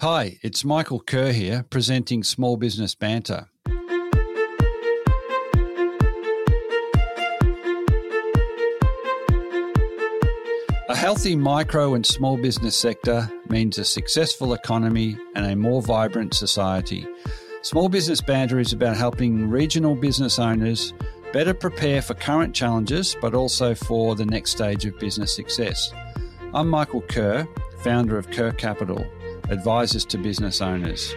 Hi, 0.00 0.38
it's 0.42 0.64
Michael 0.64 0.98
Kerr 0.98 1.30
here, 1.30 1.64
presenting 1.70 2.24
Small 2.24 2.56
Business 2.56 2.94
Banter. 2.96 3.48
A 10.88 10.96
healthy 10.96 11.36
micro 11.36 11.94
and 11.94 12.04
small 12.04 12.36
business 12.36 12.76
sector 12.76 13.30
means 13.48 13.78
a 13.78 13.84
successful 13.84 14.52
economy 14.52 15.16
and 15.36 15.46
a 15.46 15.56
more 15.56 15.80
vibrant 15.80 16.34
society. 16.34 17.06
Small 17.62 17.88
Business 17.88 18.20
Banter 18.20 18.58
is 18.58 18.72
about 18.72 18.96
helping 18.96 19.48
regional 19.48 19.94
business 19.94 20.40
owners 20.40 20.92
better 21.32 21.54
prepare 21.54 22.02
for 22.02 22.14
current 22.14 22.54
challenges, 22.54 23.16
but 23.20 23.34
also 23.34 23.74
for 23.74 24.16
the 24.16 24.26
next 24.26 24.50
stage 24.50 24.84
of 24.86 24.98
business 24.98 25.34
success. 25.34 25.92
I'm 26.52 26.68
Michael 26.68 27.02
Kerr, 27.02 27.46
founder 27.78 28.18
of 28.18 28.30
Kerr 28.30 28.52
Capital, 28.52 29.06
advisors 29.48 30.04
to 30.06 30.18
business 30.18 30.60
owners. 30.60 31.14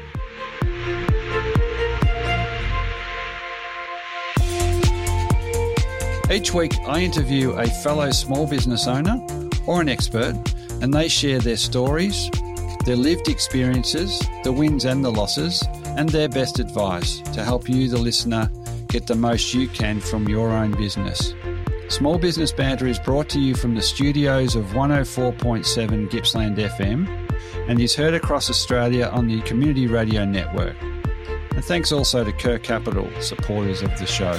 Each 6.29 6.53
week, 6.53 6.73
I 6.85 7.02
interview 7.02 7.52
a 7.52 7.67
fellow 7.67 8.11
small 8.11 8.45
business 8.45 8.85
owner 8.85 9.25
or 9.66 9.81
an 9.81 9.88
expert, 9.88 10.35
and 10.81 10.93
they 10.93 11.07
share 11.07 11.39
their 11.39 11.55
stories, 11.55 12.29
their 12.85 12.97
lived 12.97 13.29
experiences, 13.29 14.21
the 14.44 14.52
wins 14.52 14.83
and 14.83 15.05
the 15.05 15.11
losses, 15.11 15.63
and 15.95 16.09
their 16.09 16.27
best 16.27 16.59
advice 16.59 17.19
to 17.33 17.45
help 17.45 17.69
you, 17.69 17.88
the 17.88 17.97
listener, 17.97 18.52
get 18.89 19.07
the 19.07 19.16
most 19.16 19.53
you 19.53 19.69
can 19.69 20.02
from 20.02 20.27
your 20.27 20.49
own 20.49 20.71
business. 20.71 21.33
Small 21.88 22.17
Business 22.17 22.52
Banter 22.52 22.88
is 22.88 22.99
brought 22.99 23.30
to 23.30 23.39
you 23.39 23.55
from 23.55 23.73
the 23.73 23.81
studios 23.81 24.55
of 24.57 24.66
104.7 24.66 26.09
Gippsland 26.09 26.57
FM 26.57 27.27
and 27.67 27.80
is 27.80 27.95
heard 27.95 28.13
across 28.13 28.49
Australia 28.49 29.09
on 29.12 29.27
the 29.27 29.41
Community 29.41 29.88
Radio 29.88 30.25
Network. 30.25 30.75
And 31.52 31.64
thanks 31.64 31.91
also 31.91 32.23
to 32.23 32.31
Kerr 32.31 32.59
Capital, 32.59 33.09
supporters 33.19 33.81
of 33.81 33.97
the 34.00 34.05
show. 34.05 34.38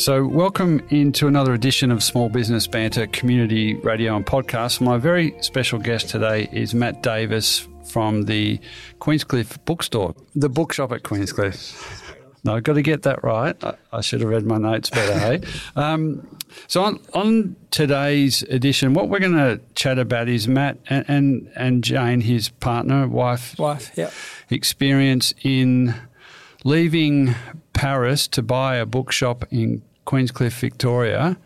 So, 0.00 0.24
welcome 0.26 0.80
into 0.88 1.26
another 1.26 1.52
edition 1.52 1.90
of 1.90 2.02
Small 2.02 2.30
Business 2.30 2.66
Banter 2.66 3.06
Community 3.08 3.74
Radio 3.74 4.16
and 4.16 4.24
Podcast. 4.24 4.80
My 4.80 4.96
very 4.96 5.34
special 5.42 5.78
guest 5.78 6.08
today 6.08 6.48
is 6.52 6.72
Matt 6.72 7.02
Davis 7.02 7.68
from 7.84 8.22
the 8.22 8.58
Queenscliff 8.98 9.62
Bookstore, 9.66 10.14
the 10.34 10.48
bookshop 10.48 10.92
at 10.92 11.02
Queenscliff. 11.02 12.14
No, 12.44 12.54
I've 12.54 12.62
got 12.62 12.72
to 12.72 12.82
get 12.82 13.02
that 13.02 13.22
right. 13.22 13.62
I, 13.62 13.74
I 13.92 14.00
should 14.00 14.22
have 14.22 14.30
read 14.30 14.46
my 14.46 14.56
notes 14.56 14.88
better, 14.88 15.18
hey? 15.18 15.42
Um, 15.76 16.26
so, 16.66 16.82
on, 16.82 17.00
on 17.12 17.56
today's 17.70 18.40
edition, 18.44 18.94
what 18.94 19.10
we're 19.10 19.20
going 19.20 19.34
to 19.34 19.60
chat 19.74 19.98
about 19.98 20.30
is 20.30 20.48
Matt 20.48 20.78
and, 20.88 21.04
and, 21.08 21.52
and 21.56 21.84
Jane, 21.84 22.22
his 22.22 22.48
partner, 22.48 23.06
wife, 23.06 23.58
Wife, 23.58 23.90
yeah. 23.96 24.10
experience 24.48 25.34
in 25.42 25.94
leaving 26.64 27.34
Paris 27.74 28.26
to 28.28 28.42
buy 28.42 28.76
a 28.76 28.86
bookshop 28.86 29.44
in 29.50 29.82
Queenscliff, 30.10 30.58
Victoria, 30.58 31.36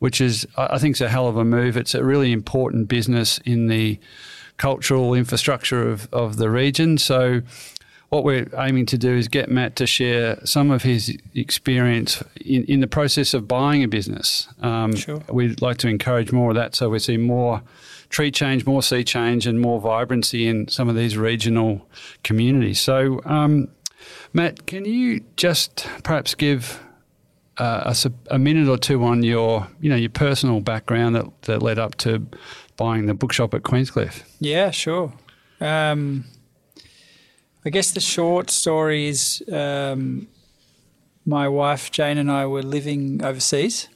which 0.00 0.20
is, 0.20 0.46
I 0.58 0.78
think, 0.78 0.96
is 0.96 1.00
a 1.00 1.08
hell 1.08 1.28
of 1.28 1.38
a 1.38 1.44
move. 1.44 1.78
It's 1.78 1.94
a 1.94 2.04
really 2.04 2.30
important 2.30 2.88
business 2.88 3.38
in 3.46 3.68
the 3.68 3.98
cultural 4.58 5.14
infrastructure 5.14 5.88
of, 5.88 6.12
of 6.12 6.36
the 6.36 6.50
region. 6.50 6.98
So, 6.98 7.40
what 8.10 8.24
we're 8.24 8.46
aiming 8.58 8.84
to 8.86 8.98
do 8.98 9.16
is 9.16 9.26
get 9.26 9.50
Matt 9.50 9.74
to 9.76 9.86
share 9.86 10.38
some 10.44 10.70
of 10.70 10.82
his 10.82 11.16
experience 11.34 12.22
in, 12.44 12.64
in 12.64 12.80
the 12.80 12.86
process 12.86 13.32
of 13.32 13.48
buying 13.48 13.82
a 13.82 13.88
business. 13.88 14.48
Um, 14.60 14.94
Sure. 14.94 15.22
We'd 15.32 15.62
like 15.62 15.78
to 15.78 15.88
encourage 15.88 16.30
more 16.30 16.50
of 16.50 16.56
that 16.56 16.74
so 16.74 16.90
we 16.90 16.98
see 16.98 17.16
more 17.16 17.62
tree 18.10 18.30
change, 18.30 18.66
more 18.66 18.82
sea 18.82 19.02
change, 19.02 19.46
and 19.46 19.58
more 19.58 19.80
vibrancy 19.80 20.46
in 20.46 20.68
some 20.68 20.90
of 20.90 20.94
these 20.94 21.16
regional 21.16 21.88
communities. 22.22 22.78
So, 22.78 23.22
um, 23.24 23.68
Matt, 24.34 24.66
can 24.66 24.84
you 24.84 25.24
just 25.36 25.88
perhaps 26.04 26.34
give 26.34 26.78
uh, 27.58 27.94
a, 28.04 28.34
a 28.34 28.38
minute 28.38 28.68
or 28.68 28.78
two 28.78 29.04
on 29.04 29.22
your, 29.22 29.68
you 29.80 29.90
know, 29.90 29.96
your 29.96 30.10
personal 30.10 30.60
background 30.60 31.14
that, 31.16 31.42
that 31.42 31.62
led 31.62 31.78
up 31.78 31.96
to 31.96 32.26
buying 32.76 33.06
the 33.06 33.14
bookshop 33.14 33.54
at 33.54 33.62
Queenscliff? 33.62 34.22
Yeah, 34.40 34.70
sure. 34.70 35.12
Um, 35.60 36.24
I 37.64 37.70
guess 37.70 37.92
the 37.92 38.00
short 38.00 38.50
story 38.50 39.06
is 39.06 39.42
um, 39.52 40.26
my 41.24 41.48
wife 41.48 41.90
Jane 41.90 42.18
and 42.18 42.30
I 42.30 42.46
were 42.46 42.62
living 42.62 43.24
overseas. 43.24 43.88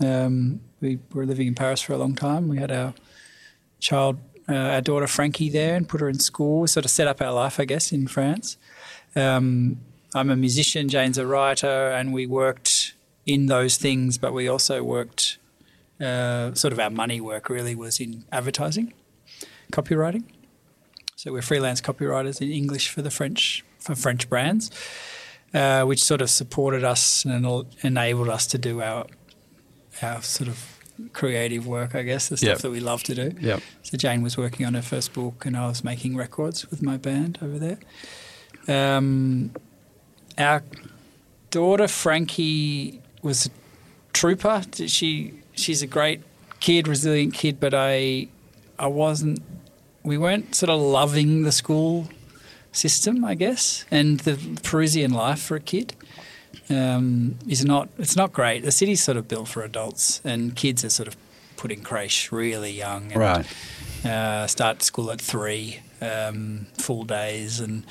Um, 0.00 0.60
we 0.80 0.98
were 1.12 1.26
living 1.26 1.46
in 1.46 1.54
Paris 1.54 1.80
for 1.80 1.92
a 1.92 1.98
long 1.98 2.16
time. 2.16 2.48
We 2.48 2.58
had 2.58 2.72
our 2.72 2.94
child, 3.78 4.18
uh, 4.48 4.54
our 4.54 4.80
daughter 4.80 5.06
Frankie 5.06 5.48
there, 5.48 5.76
and 5.76 5.88
put 5.88 6.00
her 6.00 6.08
in 6.08 6.18
school. 6.18 6.62
We 6.62 6.66
sort 6.66 6.84
of 6.84 6.90
set 6.90 7.06
up 7.06 7.22
our 7.22 7.32
life, 7.32 7.60
I 7.60 7.64
guess, 7.64 7.92
in 7.92 8.08
France. 8.08 8.56
Um, 9.14 9.80
I'm 10.14 10.30
a 10.30 10.36
musician. 10.36 10.88
Jane's 10.88 11.18
a 11.18 11.26
writer, 11.26 11.90
and 11.90 12.12
we 12.12 12.26
worked 12.26 12.71
in 13.26 13.46
those 13.46 13.76
things, 13.76 14.18
but 14.18 14.32
we 14.32 14.48
also 14.48 14.82
worked. 14.82 15.38
Uh, 16.00 16.52
sort 16.54 16.72
of 16.72 16.80
our 16.80 16.90
money 16.90 17.20
work 17.20 17.48
really 17.48 17.76
was 17.76 18.00
in 18.00 18.24
advertising, 18.32 18.92
copywriting. 19.70 20.24
So 21.14 21.30
we're 21.32 21.42
freelance 21.42 21.80
copywriters 21.80 22.40
in 22.40 22.50
English 22.50 22.88
for 22.88 23.02
the 23.02 23.10
French 23.10 23.64
for 23.78 23.94
French 23.94 24.28
brands, 24.28 24.70
uh, 25.54 25.84
which 25.84 26.02
sort 26.02 26.20
of 26.20 26.28
supported 26.30 26.82
us 26.82 27.24
and 27.24 27.46
enabled 27.84 28.28
us 28.30 28.48
to 28.48 28.58
do 28.58 28.82
our 28.82 29.06
our 30.02 30.22
sort 30.22 30.48
of 30.48 30.78
creative 31.12 31.68
work, 31.68 31.94
I 31.94 32.02
guess, 32.02 32.28
the 32.28 32.36
stuff 32.36 32.48
Yep. 32.48 32.58
that 32.62 32.70
we 32.70 32.80
love 32.80 33.04
to 33.04 33.14
do. 33.14 33.32
Yep. 33.40 33.62
So 33.82 33.96
Jane 33.96 34.22
was 34.22 34.36
working 34.36 34.66
on 34.66 34.74
her 34.74 34.82
first 34.82 35.12
book, 35.12 35.46
and 35.46 35.56
I 35.56 35.68
was 35.68 35.84
making 35.84 36.16
records 36.16 36.68
with 36.70 36.82
my 36.82 36.96
band 36.96 37.38
over 37.40 37.58
there. 37.60 37.78
Um, 38.96 39.52
our 40.36 40.62
daughter 41.50 41.86
Frankie 41.86 43.01
was 43.22 43.46
a 43.46 43.50
trooper. 44.12 44.62
She 44.86 45.32
she's 45.54 45.82
a 45.82 45.86
great 45.86 46.20
kid, 46.60 46.86
resilient 46.88 47.34
kid, 47.34 47.58
but 47.60 47.74
I 47.74 48.28
I 48.78 48.86
wasn't. 48.88 49.40
We 50.04 50.18
weren't 50.18 50.54
sort 50.54 50.70
of 50.70 50.80
loving 50.80 51.42
the 51.44 51.52
school 51.52 52.08
system, 52.72 53.24
I 53.24 53.34
guess, 53.34 53.84
and 53.90 54.18
the 54.20 54.36
Parisian 54.62 55.12
life 55.12 55.40
for 55.40 55.56
a 55.56 55.60
kid 55.60 55.94
um, 56.70 57.36
is 57.48 57.64
not. 57.64 57.88
It's 57.98 58.16
not 58.16 58.32
great. 58.32 58.64
The 58.64 58.72
city's 58.72 59.02
sort 59.02 59.16
of 59.16 59.28
built 59.28 59.48
for 59.48 59.62
adults, 59.62 60.20
and 60.24 60.56
kids 60.56 60.84
are 60.84 60.90
sort 60.90 61.08
of 61.08 61.16
put 61.56 61.70
in 61.70 61.82
creche 61.82 62.32
really 62.32 62.72
young. 62.72 63.12
And, 63.12 63.20
Right. 63.20 63.46
uh, 64.04 64.46
start 64.48 64.82
school 64.82 65.12
at 65.12 65.20
three, 65.20 65.78
um, 66.00 66.66
full 66.78 67.04
days, 67.04 67.60
and 67.60 67.84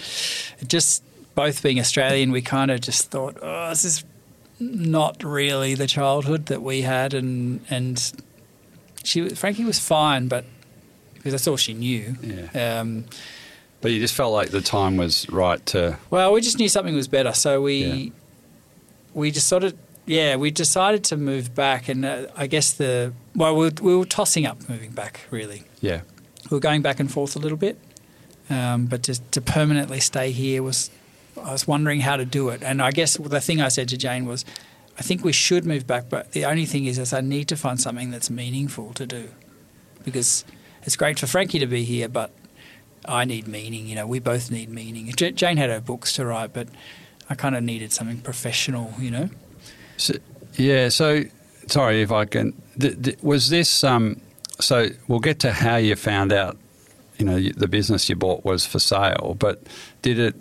just 0.68 1.04
both 1.36 1.64
being 1.64 1.80
Australian, 1.80 2.32
we 2.34 2.42
kind 2.42 2.70
of 2.72 2.82
just 2.82 3.10
thought, 3.12 3.38
oh, 3.42 3.70
this 3.70 3.86
is 3.86 4.04
not 4.62 5.24
really 5.24 5.76
the 5.76 5.88
childhood 5.88 6.46
that 6.48 6.62
we 6.62 6.82
had, 6.84 7.14
and 7.14 7.62
and 7.70 8.14
she 9.04 9.30
Frankie 9.30 9.66
was 9.66 9.80
fine, 9.80 10.28
but 10.28 10.46
because 11.16 11.34
that's 11.34 11.48
all 11.48 11.58
she 11.58 11.74
knew. 11.74 12.16
Yeah. 12.22 12.80
Um, 12.80 13.06
But 13.82 13.92
you 13.92 14.00
just 14.00 14.14
felt 14.14 14.32
like 14.34 14.50
the 14.52 14.62
time 14.62 14.98
was 14.98 15.28
right 15.30 15.64
to. 15.68 15.98
well, 16.12 16.32
we 16.34 16.42
just 16.42 16.60
knew 16.60 16.70
something 16.70 16.96
was 16.96 17.08
better, 17.08 17.34
so 17.34 17.62
we 17.62 17.84
Yeah. 17.84 18.10
we 19.14 19.32
just 19.32 19.48
sort 19.48 19.64
of 19.64 19.74
yeah 20.06 20.36
we 20.36 20.52
decided 20.52 21.04
to 21.06 21.18
move 21.18 21.54
back, 21.56 21.90
and 21.90 22.06
uh, 22.06 22.28
I 22.38 22.48
guess 22.48 22.72
the 22.74 23.14
well 23.36 23.56
we 23.56 23.66
were, 23.66 23.72
we 23.82 23.96
were 23.98 24.06
tossing 24.06 24.46
up 24.46 24.70
moving 24.70 24.92
back 24.92 25.22
really. 25.32 25.64
Yeah. 25.82 26.02
we 26.50 26.56
were 26.56 26.60
going 26.62 26.82
back 26.84 27.00
and 27.00 27.12
forth 27.12 27.36
a 27.36 27.40
little 27.40 27.58
bit, 27.58 27.78
um, 28.50 28.86
but 28.86 29.04
to, 29.04 29.14
to 29.32 29.42
permanently 29.42 30.00
stay 30.00 30.32
here 30.32 30.62
was 30.62 30.90
I 31.44 31.52
was 31.52 31.68
wondering 31.68 32.02
how 32.02 32.18
to 32.18 32.26
do 32.26 32.50
it. 32.50 32.64
And 32.64 32.82
I 32.82 32.92
guess 32.92 33.18
the 33.18 33.42
thing 33.42 33.62
I 33.62 33.70
said 33.70 33.90
to 33.90 33.98
Jane 33.98 34.26
was, 34.26 34.46
I 34.98 35.02
think 35.02 35.24
we 35.24 35.32
should 35.32 35.66
move 35.66 35.88
back, 35.88 36.10
but 36.10 36.34
the 36.34 36.46
only 36.46 36.66
thing 36.66 36.86
is, 36.86 37.00
is 37.00 37.14
I 37.14 37.22
need 37.22 37.48
to 37.48 37.56
find 37.56 37.80
something 37.80 38.12
that's 38.12 38.30
meaningful 38.30 38.94
to 38.94 39.06
do, 39.06 39.30
because 40.04 40.46
it's 40.84 40.96
great 40.96 41.18
for 41.18 41.28
Frankie 41.28 41.60
to 41.60 41.66
be 41.66 41.84
here, 41.84 42.10
but 42.10 42.32
I 43.06 43.26
need 43.26 43.48
meaning. 43.48 43.88
You 43.88 43.96
know, 43.96 44.06
we 44.06 44.20
both 44.20 44.52
need 44.52 44.70
meaning. 44.70 45.12
J- 45.16 45.32
Jane 45.32 45.58
had 45.58 45.70
her 45.70 45.82
books 45.82 46.14
to 46.14 46.26
write, 46.26 46.54
but 46.54 46.68
I 47.30 47.36
kind 47.36 47.56
of 47.56 47.64
needed 47.64 47.92
something 47.92 48.20
professional. 48.20 48.94
You 49.00 49.12
know. 49.12 49.30
So, 49.98 50.16
yeah. 50.56 50.90
So, 50.90 51.24
sorry 51.68 52.02
if 52.02 52.12
I 52.12 52.26
can. 52.26 52.62
Th- 52.80 53.02
th- 53.02 53.18
was 53.24 53.50
this? 53.50 53.84
Um, 53.84 54.22
so 54.60 54.90
we'll 55.08 55.20
get 55.20 55.40
to 55.40 55.52
how 55.52 55.78
you 55.78 55.96
found 55.96 56.32
out. 56.32 56.58
You 57.18 57.26
know, 57.26 57.40
the 57.40 57.68
business 57.68 58.10
you 58.10 58.16
bought 58.16 58.44
was 58.44 58.66
for 58.66 58.80
sale, 58.80 59.36
but 59.40 59.64
did 60.02 60.20
it 60.20 60.36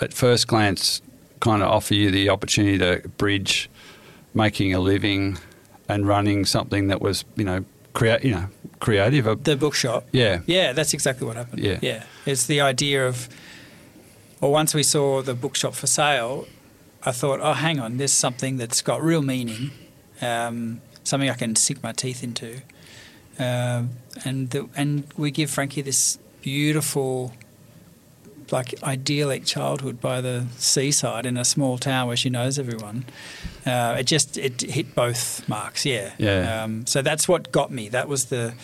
at 0.00 0.12
first 0.12 0.46
glance 0.48 1.00
kind 1.40 1.62
of 1.62 1.68
offer 1.70 1.94
you 1.94 2.10
the 2.10 2.28
opportunity 2.30 2.78
to 2.78 3.06
bridge 3.18 3.68
making 4.32 4.74
a 4.74 4.80
living 4.80 5.38
and 5.88 6.06
running 6.08 6.44
something 6.44 6.88
that 6.88 7.00
was, 7.00 7.24
you 7.36 7.44
know, 7.44 7.64
create, 7.92 8.24
you 8.24 8.32
know, 8.32 8.48
creative. 8.80 9.28
Uh, 9.28 9.36
The 9.42 9.56
bookshop. 9.56 10.06
yeah. 10.12 10.40
Yeah, 10.46 10.72
that's 10.72 10.94
exactly 10.94 11.26
what 11.26 11.36
happened. 11.36 11.62
Yeah. 11.62 11.78
Yeah. 11.82 12.04
It's 12.26 12.46
the 12.46 12.60
idea 12.60 13.06
of, 13.06 13.28
well, 14.40 14.50
once 14.50 14.74
we 14.74 14.82
saw 14.82 15.22
the 15.22 15.34
bookshop 15.34 15.74
for 15.74 15.86
sale, 15.86 16.46
I 17.04 17.12
thought, 17.12 17.40
oh, 17.42 17.52
hang 17.52 17.78
on, 17.78 17.98
there's 17.98 18.12
something 18.12 18.56
that's 18.56 18.80
got 18.82 19.02
real 19.02 19.22
meaning, 19.22 19.70
um, 20.22 20.80
something 21.04 21.28
I 21.28 21.34
can 21.34 21.54
sink 21.54 21.82
my 21.82 21.92
teeth 21.92 22.24
into. 22.24 22.62
Um, 23.38 23.90
and, 24.24 24.50
the, 24.50 24.68
and 24.74 25.04
we 25.16 25.30
give 25.30 25.50
Frankie 25.50 25.82
this 25.82 26.18
beautiful, 26.40 27.32
like 28.52 28.74
idyllic 28.82 29.44
childhood 29.44 30.00
by 30.00 30.20
the 30.20 30.46
seaside 30.58 31.26
in 31.26 31.36
a 31.36 31.44
small 31.44 31.78
town 31.78 32.08
where 32.08 32.16
she 32.16 32.30
knows 32.30 32.58
everyone. 32.58 33.04
Uh, 33.66 33.96
it 33.98 34.04
just 34.04 34.36
it 34.36 34.60
hit 34.60 34.94
both 34.94 35.48
marks, 35.48 35.84
yeah. 35.86 36.12
Yeah. 36.18 36.62
Um, 36.62 36.86
so 36.86 37.02
that's 37.02 37.28
what 37.28 37.52
got 37.52 37.70
me. 37.70 37.88
That 37.88 38.08
was 38.08 38.26
the 38.26 38.54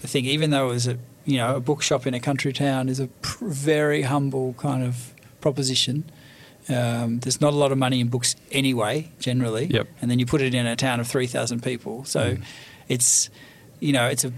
the 0.00 0.08
thing. 0.08 0.26
Even 0.26 0.50
though 0.50 0.70
it 0.70 0.72
was 0.72 0.86
a 0.86 0.98
you 1.24 1.36
know 1.36 1.56
a 1.56 1.60
bookshop 1.60 2.06
in 2.06 2.14
a 2.14 2.20
country 2.20 2.52
town 2.52 2.88
is 2.88 3.00
a 3.00 3.08
pr- 3.22 3.46
very 3.46 4.02
humble 4.02 4.54
kind 4.54 4.84
of 4.84 5.12
proposition. 5.40 6.04
Um, 6.68 7.20
there's 7.20 7.40
not 7.40 7.52
a 7.52 7.56
lot 7.56 7.72
of 7.72 7.78
money 7.78 8.00
in 8.00 8.08
books 8.08 8.36
anyway, 8.50 9.10
generally. 9.18 9.66
Yep. 9.66 9.86
And 10.00 10.10
then 10.10 10.18
you 10.18 10.24
put 10.24 10.40
it 10.40 10.54
in 10.54 10.66
a 10.66 10.76
town 10.76 11.00
of 11.00 11.06
three 11.06 11.26
thousand 11.26 11.62
people, 11.62 12.04
so 12.04 12.36
it's 12.88 13.30
you 13.80 13.92
know 13.92 14.06
it's 14.06 14.24
a 14.24 14.32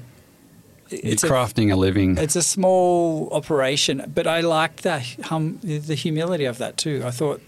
it's 0.90 1.24
a 1.24 1.28
crafting 1.28 1.72
a 1.72 1.76
living. 1.76 2.16
it's 2.18 2.36
a 2.36 2.42
small 2.42 3.28
operation, 3.32 4.10
but 4.14 4.26
I 4.26 4.40
liked 4.40 4.82
the 4.82 5.00
hum, 5.24 5.58
the 5.62 5.94
humility 5.94 6.44
of 6.44 6.58
that 6.58 6.76
too. 6.76 7.02
I 7.04 7.10
thought 7.10 7.40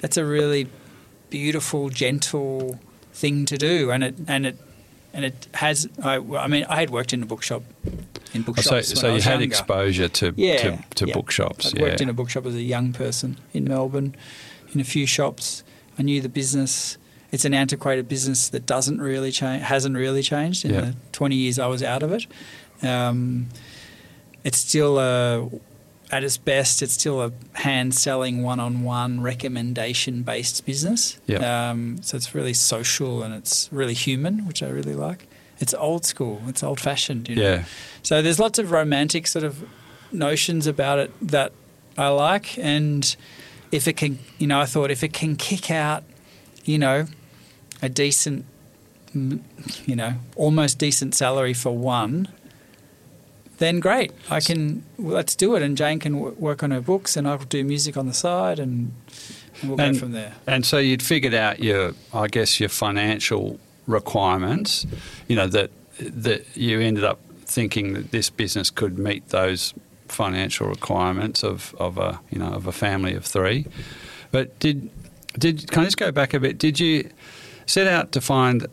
that's 0.00 0.16
a 0.16 0.24
really 0.24 0.68
beautiful, 1.30 1.88
gentle 1.90 2.78
thing 3.12 3.46
to 3.46 3.56
do, 3.56 3.90
and 3.90 4.04
it 4.04 4.14
and 4.28 4.46
it 4.46 4.58
and 5.12 5.24
it 5.24 5.48
has. 5.54 5.88
I, 6.02 6.16
I 6.16 6.46
mean, 6.48 6.64
I 6.68 6.76
had 6.76 6.90
worked 6.90 7.12
in 7.12 7.22
a 7.22 7.26
bookshop 7.26 7.62
in 8.32 8.40
Oh, 8.42 8.44
bookshops. 8.44 8.88
so, 8.88 8.94
when 8.94 9.00
so 9.02 9.08
I 9.10 9.14
you 9.16 9.22
had 9.22 9.30
younger. 9.40 9.44
exposure 9.46 10.08
to 10.08 10.32
Yeah, 10.36 10.56
to, 10.76 10.84
to 10.96 11.06
yeah. 11.06 11.14
bookshops. 11.14 11.66
I'd 11.66 11.76
yeah. 11.78 11.82
worked 11.82 12.00
in 12.00 12.08
a 12.08 12.12
bookshop 12.12 12.46
as 12.46 12.54
a 12.54 12.62
young 12.62 12.92
person 12.92 13.36
in 13.52 13.64
Melbourne, 13.64 14.14
in 14.72 14.80
a 14.80 14.84
few 14.84 15.06
shops. 15.06 15.62
I 15.98 16.02
knew 16.02 16.20
the 16.20 16.28
business. 16.28 16.98
It's 17.30 17.44
an 17.44 17.54
antiquated 17.54 18.08
business 18.08 18.48
that 18.50 18.64
doesn't 18.66 19.00
really 19.00 19.32
change, 19.32 19.62
hasn't 19.62 19.96
really 19.96 20.22
changed 20.22 20.64
in 20.64 20.72
Yeah. 20.74 20.80
the 20.82 20.94
20 21.12 21.34
years 21.36 21.58
I 21.58 21.66
was 21.66 21.82
out 21.82 22.02
of 22.04 22.12
it. 22.12 22.26
Um, 22.82 23.48
it's 24.44 24.58
still 24.58 24.98
a, 24.98 25.48
at 26.10 26.22
its 26.22 26.36
best, 26.36 26.82
it's 26.82 26.92
still 26.94 27.22
a 27.22 27.32
hand 27.54 27.94
selling, 27.94 28.42
one 28.42 28.60
on 28.60 28.82
one, 28.84 29.20
recommendation 29.20 30.22
based 30.22 30.64
business. 30.66 31.18
Yeah. 31.26 31.70
Um, 31.70 32.02
so 32.02 32.16
it's 32.16 32.34
really 32.34 32.54
social 32.54 33.22
and 33.22 33.34
it's 33.34 33.68
really 33.72 33.94
human, 33.94 34.46
which 34.46 34.62
I 34.62 34.68
really 34.68 34.94
like. 34.94 35.26
It's 35.60 35.72
old 35.74 36.04
school, 36.04 36.42
it's 36.46 36.62
old 36.62 36.80
fashioned. 36.80 37.28
You 37.28 37.36
know? 37.36 37.42
yeah. 37.42 37.64
So 38.02 38.20
there's 38.20 38.38
lots 38.38 38.58
of 38.58 38.70
romantic 38.70 39.26
sort 39.26 39.44
of 39.44 39.64
notions 40.12 40.66
about 40.66 40.98
it 40.98 41.12
that 41.28 41.52
I 41.96 42.08
like, 42.08 42.58
and 42.58 43.16
if 43.72 43.88
it 43.88 43.96
can, 43.96 44.18
you 44.38 44.46
know, 44.46 44.60
I 44.60 44.66
thought 44.66 44.90
if 44.90 45.02
it 45.02 45.12
can 45.12 45.36
kick 45.36 45.70
out, 45.70 46.04
you 46.64 46.78
know, 46.78 47.06
a 47.82 47.88
decent, 47.88 48.44
you 49.14 49.96
know, 49.96 50.14
almost 50.36 50.78
decent 50.78 51.14
salary 51.14 51.54
for 51.54 51.76
one, 51.76 52.28
then 53.58 53.80
great. 53.80 54.12
I 54.30 54.40
can 54.40 54.82
let's 54.98 55.34
do 55.36 55.54
it, 55.56 55.62
and 55.62 55.76
Jane 55.76 55.98
can 56.00 56.12
w- 56.14 56.36
work 56.38 56.62
on 56.62 56.70
her 56.70 56.80
books, 56.80 57.16
and 57.16 57.26
I'll 57.28 57.38
do 57.38 57.62
music 57.64 57.96
on 57.96 58.06
the 58.06 58.14
side, 58.14 58.58
and, 58.58 58.92
and 59.60 59.70
we'll 59.70 59.80
And- 59.80 59.94
go 59.94 60.00
from 60.00 60.12
there. 60.12 60.32
And 60.46 60.64
so 60.66 60.78
you'd 60.78 61.02
figured 61.02 61.34
out 61.34 61.60
your, 61.60 61.92
I 62.12 62.26
guess, 62.28 62.58
your 62.60 62.68
financial 62.68 63.58
requirements. 63.86 64.86
You 65.28 65.36
know 65.36 65.46
that 65.48 65.70
that 66.00 66.44
you 66.56 66.80
ended 66.80 67.04
up 67.04 67.20
thinking 67.44 67.92
that 67.94 68.10
this 68.10 68.30
business 68.30 68.70
could 68.70 68.98
meet 68.98 69.28
those 69.28 69.74
financial 70.08 70.66
requirements 70.68 71.42
of, 71.44 71.74
of 71.78 71.98
a 71.98 72.20
you 72.30 72.38
know 72.38 72.52
of 72.52 72.66
a 72.66 72.72
family 72.72 73.14
of 73.14 73.24
three. 73.24 73.66
But 74.30 74.58
did 74.58 74.90
did 75.38 75.70
can 75.70 75.82
I 75.82 75.84
just 75.84 75.96
go 75.96 76.10
back 76.12 76.34
a 76.34 76.40
bit? 76.40 76.58
Did 76.58 76.80
you 76.80 77.10
set 77.66 77.86
out 77.86 78.12
to 78.12 78.20
find 78.20 78.66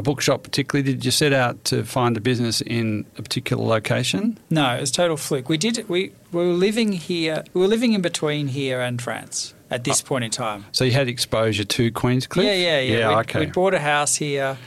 a 0.00 0.02
bookshop 0.02 0.42
particularly? 0.42 0.92
Did 0.92 1.04
you 1.04 1.10
set 1.10 1.32
out 1.32 1.64
to 1.66 1.84
find 1.84 2.16
a 2.16 2.20
business 2.20 2.60
in 2.62 3.04
a 3.16 3.22
particular 3.22 3.64
location? 3.64 4.38
No, 4.48 4.74
it 4.74 4.80
was 4.80 4.90
total 4.90 5.16
fluke. 5.16 5.48
We 5.48 5.58
did. 5.58 5.88
We, 5.88 6.12
we 6.32 6.46
were 6.46 6.52
living 6.52 6.92
here. 6.92 7.44
We 7.54 7.60
were 7.60 7.68
living 7.68 7.92
in 7.92 8.00
between 8.00 8.48
here 8.48 8.80
and 8.80 9.00
France 9.00 9.54
at 9.70 9.84
this 9.84 10.02
ah. 10.02 10.08
point 10.08 10.24
in 10.24 10.30
time. 10.30 10.64
So 10.72 10.84
you 10.84 10.92
had 10.92 11.08
exposure 11.08 11.64
to 11.64 11.92
Queenscliff? 11.92 12.42
Yeah, 12.42 12.54
yeah, 12.54 12.80
yeah. 12.80 12.98
Yeah, 12.98 13.08
we'd, 13.08 13.16
okay. 13.18 13.40
we'd 13.40 13.52
bought 13.52 13.74
a 13.74 13.78
house 13.78 14.16
here. 14.16 14.58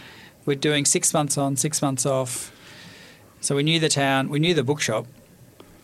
We're 0.46 0.56
doing 0.56 0.86
six 0.86 1.14
months 1.14 1.38
on, 1.38 1.58
six 1.58 1.82
months 1.82 2.06
off. 2.06 2.52
So 3.42 3.56
we 3.56 3.64
knew 3.64 3.80
the 3.80 3.90
town. 3.90 4.30
We 4.30 4.40
knew 4.40 4.54
the 4.54 4.64
bookshop. 4.64 5.08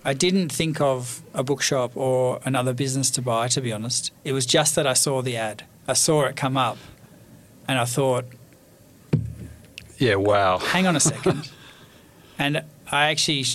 I 0.06 0.14
didn't 0.14 0.50
think 0.50 0.80
of 0.80 1.22
a 1.34 1.44
bookshop 1.44 1.98
or 1.98 2.40
another 2.46 2.74
business 2.74 3.10
to 3.12 3.22
buy. 3.22 3.48
To 3.50 3.62
be 3.62 3.74
honest, 3.74 4.12
it 4.24 4.32
was 4.32 4.46
just 4.46 4.76
that 4.76 4.88
I 4.88 4.94
saw 4.94 5.22
the 5.22 5.36
ad. 5.36 5.66
I 5.88 5.94
saw 5.94 6.26
it 6.26 6.36
come 6.36 6.56
up, 6.56 6.78
and 7.68 7.80
I 7.80 7.86
thought, 7.86 8.26
yeah, 10.00 10.16
wow. 10.16 10.58
hang 10.58 10.88
on 10.88 10.96
a 10.96 11.00
second. 11.14 11.50
and 12.38 12.64
I 12.92 13.10
actually, 13.12 13.46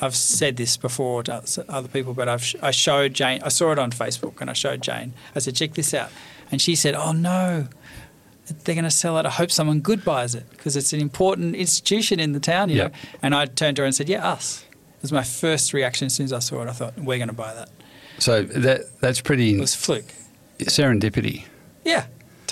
I've 0.00 0.14
said 0.14 0.56
this 0.56 0.76
before 0.76 1.22
to 1.24 1.42
other 1.68 1.88
people, 1.88 2.14
but 2.14 2.28
I've, 2.28 2.54
I 2.62 2.70
showed 2.70 3.14
Jane, 3.14 3.40
I 3.42 3.48
saw 3.48 3.72
it 3.72 3.78
on 3.78 3.90
Facebook 3.90 4.40
and 4.40 4.48
I 4.48 4.52
showed 4.52 4.82
Jane. 4.82 5.12
I 5.34 5.38
said, 5.40 5.56
check 5.56 5.74
this 5.74 5.92
out. 5.94 6.10
And 6.52 6.60
she 6.60 6.76
said, 6.76 6.94
oh 6.94 7.12
no, 7.12 7.66
they're 8.64 8.74
going 8.74 8.84
to 8.84 8.90
sell 8.90 9.18
it. 9.18 9.24
I 9.26 9.30
hope 9.30 9.50
someone 9.50 9.80
good 9.80 10.04
buys 10.04 10.34
it 10.34 10.48
because 10.50 10.76
it's 10.76 10.92
an 10.92 11.00
important 11.00 11.56
institution 11.56 12.20
in 12.20 12.32
the 12.32 12.40
town, 12.40 12.68
you 12.68 12.76
Yep. 12.76 12.92
know. 12.92 12.98
And 13.22 13.34
I 13.34 13.46
turned 13.46 13.76
to 13.76 13.82
her 13.82 13.86
and 13.86 13.94
said, 13.94 14.08
yeah, 14.08 14.28
us. 14.28 14.64
It 14.70 15.02
was 15.02 15.12
my 15.12 15.22
first 15.24 15.72
reaction 15.72 16.06
as 16.06 16.14
soon 16.14 16.24
as 16.24 16.32
I 16.32 16.38
saw 16.38 16.62
it. 16.62 16.68
I 16.68 16.72
thought, 16.72 16.96
we're 16.98 17.18
going 17.18 17.28
to 17.28 17.34
buy 17.34 17.52
that. 17.54 17.68
So 18.18 18.42
that 18.42 19.00
that's 19.00 19.20
pretty 19.20 19.56
It 19.56 19.60
was 19.60 19.74
fluke. 19.74 20.12
serendipity. 20.60 21.44
Yeah, 21.84 22.06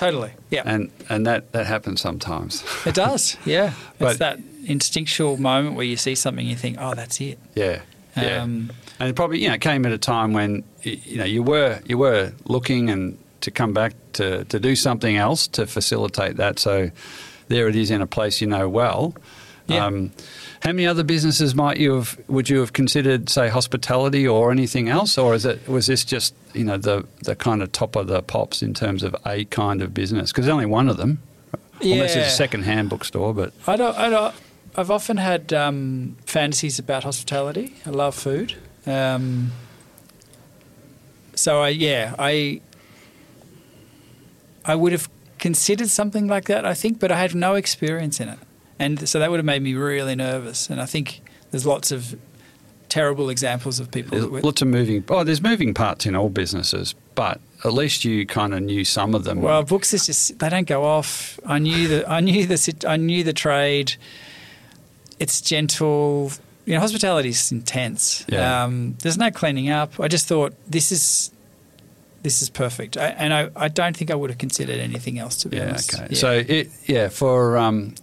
totally. 0.05 0.31
Yeah. 0.51 0.63
and 0.65 0.91
and 1.09 1.25
that 1.25 1.51
that 1.53 1.65
happens 1.65 2.01
sometimes. 2.01 2.63
It 2.85 2.95
does, 2.95 3.37
yeah. 3.45 3.73
But- 3.99 4.09
it's 4.11 4.19
that 4.19 4.39
instinctual 4.65 5.37
moment 5.37 5.75
where 5.75 5.85
you 5.85 5.97
see 5.97 6.15
something 6.15 6.43
and 6.43 6.49
you 6.49 6.55
think, 6.55 6.77
oh, 6.79 6.93
that's 6.95 7.19
it. 7.21 7.37
yeah, 7.55 7.81
yeah. 8.15 8.41
Um, 8.43 8.71
and 8.99 9.09
it 9.09 9.15
probably 9.15 9.39
you 9.43 9.49
know 9.49 9.57
came 9.57 9.85
at 9.85 9.91
a 9.91 9.97
time 9.97 10.33
when 10.33 10.63
you 10.83 11.17
know 11.17 11.25
you 11.25 11.43
were 11.43 11.79
you 11.85 11.97
were 11.97 12.31
looking 12.45 12.89
and 12.89 13.17
to 13.41 13.51
come 13.51 13.73
back 13.73 13.93
to 14.13 14.45
to 14.45 14.59
do 14.59 14.75
something 14.75 15.17
else 15.17 15.47
to 15.47 15.65
facilitate 15.65 16.37
that. 16.37 16.59
So 16.59 16.91
there 17.49 17.67
it 17.67 17.75
is 17.75 17.89
in 17.91 18.01
a 18.01 18.07
place 18.07 18.39
you 18.41 18.47
know 18.47 18.69
well. 18.69 19.15
Yeah. 19.67 19.85
Um, 19.85 20.11
how 20.63 20.71
many 20.71 20.87
other 20.87 21.03
businesses 21.03 21.53
might 21.55 21.77
you 21.77 21.93
have 21.93 22.17
would 22.29 22.49
you 22.49 22.59
have 22.59 22.71
considered, 22.71 23.27
say, 23.27 23.49
hospitality 23.49 24.25
or 24.25 24.49
anything 24.49 24.87
else, 24.87 25.17
or 25.17 25.35
is 25.35 25.45
it 25.45 25.67
was 25.67 25.87
this 25.87 26.05
just 26.05 26.33
you 26.53 26.63
know 26.63 26.77
the 26.77 27.05
the 27.23 27.35
kind 27.35 27.61
of 27.61 27.71
top 27.73 27.97
of 27.97 28.07
the 28.07 28.21
pops 28.21 28.61
in 28.61 28.73
terms 28.73 29.03
of 29.03 29.13
a 29.25 29.43
kind 29.45 29.81
of 29.81 29.93
business? 29.93 30.31
Because 30.31 30.45
there's 30.45 30.53
only 30.53 30.65
one 30.65 30.87
of 30.87 30.95
them, 30.95 31.21
unless 31.81 32.15
it's 32.15 32.27
a 32.27 32.35
second-hand 32.35 32.89
bookstore. 32.89 33.33
But 33.33 33.51
I 33.67 33.75
don't. 33.75 33.97
I 33.97 34.09
don't. 34.09 34.33
I've 34.75 34.89
often 34.89 35.17
had 35.17 35.51
um, 35.51 36.15
fantasies 36.25 36.79
about 36.79 37.03
hospitality. 37.03 37.75
I 37.85 37.89
love 37.89 38.15
food. 38.15 38.55
Um, 38.87 39.51
so 41.35 41.61
I, 41.61 41.69
yeah, 41.69 42.15
I, 42.17 42.61
I 44.65 44.75
would 44.75 44.93
have 44.93 45.09
considered 45.39 45.89
something 45.89 46.27
like 46.27 46.45
that. 46.45 46.65
I 46.65 46.73
think, 46.73 46.99
but 46.99 47.11
I 47.11 47.17
had 47.17 47.35
no 47.35 47.53
experience 47.55 48.19
in 48.19 48.29
it, 48.29 48.39
and 48.83 49.07
so 49.07 49.19
that 49.19 49.29
would 49.31 49.37
have 49.37 49.45
made 49.45 49.61
me 49.61 49.73
really 49.73 50.15
nervous. 50.15 50.69
And 50.69 50.81
I 50.81 50.85
think 50.85 51.21
there's 51.51 51.65
lots 51.65 51.91
of 51.91 52.15
terrible 52.89 53.29
examples 53.29 53.79
of 53.79 53.89
people. 53.91 54.11
There's 54.11 54.23
That 54.23 54.31
were, 54.31 54.41
lots 54.41 54.61
of 54.61 54.67
moving. 54.67 55.03
Oh, 55.09 55.23
there's 55.23 55.41
moving 55.41 55.73
parts 55.73 56.05
in 56.05 56.15
all 56.15 56.29
businesses, 56.29 56.93
but 57.15 57.39
at 57.63 57.73
least 57.73 58.05
you 58.05 58.25
kind 58.25 58.53
of 58.53 58.61
knew 58.61 58.85
some 58.85 59.15
of 59.15 59.23
them. 59.23 59.41
Well, 59.41 59.63
books 59.63 59.93
is 59.93 60.05
just 60.05 60.37
they 60.39 60.49
don't 60.49 60.67
go 60.67 60.83
off. 60.83 61.39
I 61.45 61.59
knew 61.59 61.87
the 61.87 62.09
I 62.09 62.19
knew 62.19 62.45
the 62.45 62.85
I 62.87 62.97
knew 62.97 63.23
the 63.23 63.33
trade. 63.33 63.95
It's 65.19 65.41
gentle. 65.41 66.31
You 66.65 66.75
know, 66.75 66.79
hospitality 66.79 67.29
is 67.29 67.51
intense. 67.51 68.25
Yeah. 68.29 68.63
Um, 68.63 68.95
there's 69.01 69.17
no 69.17 69.31
cleaning 69.31 69.69
up. 69.69 69.99
I 69.99 70.07
just 70.07 70.27
thought 70.27 70.53
this 70.67 70.91
is 70.91 71.31
this 72.23 72.41
is 72.41 72.49
perfect, 72.49 72.95
I, 72.97 73.07
and 73.07 73.33
I, 73.33 73.49
I 73.55 73.67
don't 73.67 73.95
think 73.95 74.09
I 74.09 74.15
would 74.15 74.29
have 74.29 74.39
considered 74.39 74.79
anything 74.79 75.19
else 75.19 75.35
to 75.37 75.49
be 75.49 75.57
yeah, 75.57 75.63
honest. 75.63 75.93
okay. 75.93 76.07
Yeah. 76.09 76.17
So 76.17 76.31
it, 76.31 76.69
yeah, 76.85 77.09
for 77.09 77.57
um, 77.57 77.95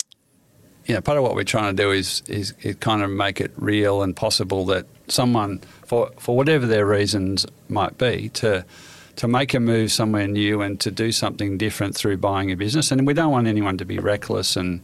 you 0.91 0.97
know, 0.97 1.01
part 1.01 1.17
of 1.19 1.23
what 1.23 1.37
we're 1.37 1.45
trying 1.45 1.75
to 1.77 1.83
do 1.83 1.93
is 1.93 2.21
is 2.27 2.53
it 2.63 2.81
kind 2.81 3.01
of 3.03 3.11
make 3.11 3.41
it 3.41 3.53
real 3.57 4.03
and 4.03 4.17
possible 4.17 4.65
that 4.67 4.87
someone, 5.07 5.61
for 5.87 6.11
for 6.19 6.37
whatever 6.37 6.67
their 6.67 6.85
reasons 6.85 7.47
might 7.69 7.97
be, 7.97 8.29
to 8.31 8.65
to 9.17 9.29
make 9.29 9.55
a 9.55 9.61
move 9.61 9.93
somewhere 9.93 10.27
new 10.27 10.63
and 10.63 10.81
to 10.81 10.91
do 10.91 11.13
something 11.13 11.57
different 11.59 11.95
through 11.95 12.17
buying 12.17 12.51
a 12.51 12.57
business. 12.57 12.91
And 12.91 13.07
we 13.07 13.15
don't 13.15 13.31
want 13.31 13.47
anyone 13.47 13.79
to 13.79 13.85
be 13.85 13.99
reckless 14.01 14.57
and 14.57 14.81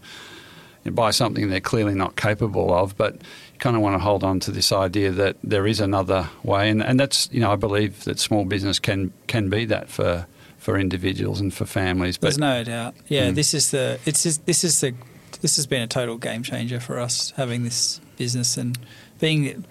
buy 0.85 1.11
something 1.11 1.49
they're 1.49 1.61
clearly 1.61 1.95
not 1.95 2.15
capable 2.15 2.73
of, 2.73 2.97
but 2.97 3.15
you 3.15 3.59
kind 3.59 3.75
of 3.75 3.83
want 3.83 3.95
to 3.95 3.99
hold 3.99 4.23
on 4.23 4.39
to 4.41 4.53
this 4.53 4.71
idea 4.71 5.11
that 5.11 5.37
there 5.43 5.67
is 5.67 5.81
another 5.81 6.29
way, 6.45 6.71
and, 6.71 6.81
and 6.83 7.01
that's 7.01 7.29
you 7.33 7.41
know 7.41 7.51
I 7.51 7.57
believe 7.57 8.05
that 8.05 8.21
small 8.21 8.45
business 8.45 8.79
can 8.79 9.13
can 9.27 9.51
be 9.51 9.65
that 9.65 9.89
for 9.89 10.27
for 10.59 10.79
individuals 10.79 11.41
and 11.41 11.53
for 11.53 11.67
families. 11.67 12.17
But 12.17 12.27
There's 12.27 12.39
no 12.39 12.63
doubt. 12.63 12.95
Yeah, 13.09 13.31
Mm. 13.31 13.35
this 13.35 13.55
is 13.55 13.71
the 13.73 13.99
it's 14.07 14.23
just, 14.23 14.47
this 14.47 14.63
is 14.63 14.81
the 14.81 14.95
this 15.41 15.57
has 15.57 15.67
been 15.67 15.83
a 15.83 15.87
total 15.87 16.17
game 16.19 16.43
changer 16.43 16.81
for 16.81 16.99
us 16.99 17.33
having 17.37 17.65
this 17.65 18.01
business 18.17 18.57
and 18.57 18.79
being. 19.21 19.65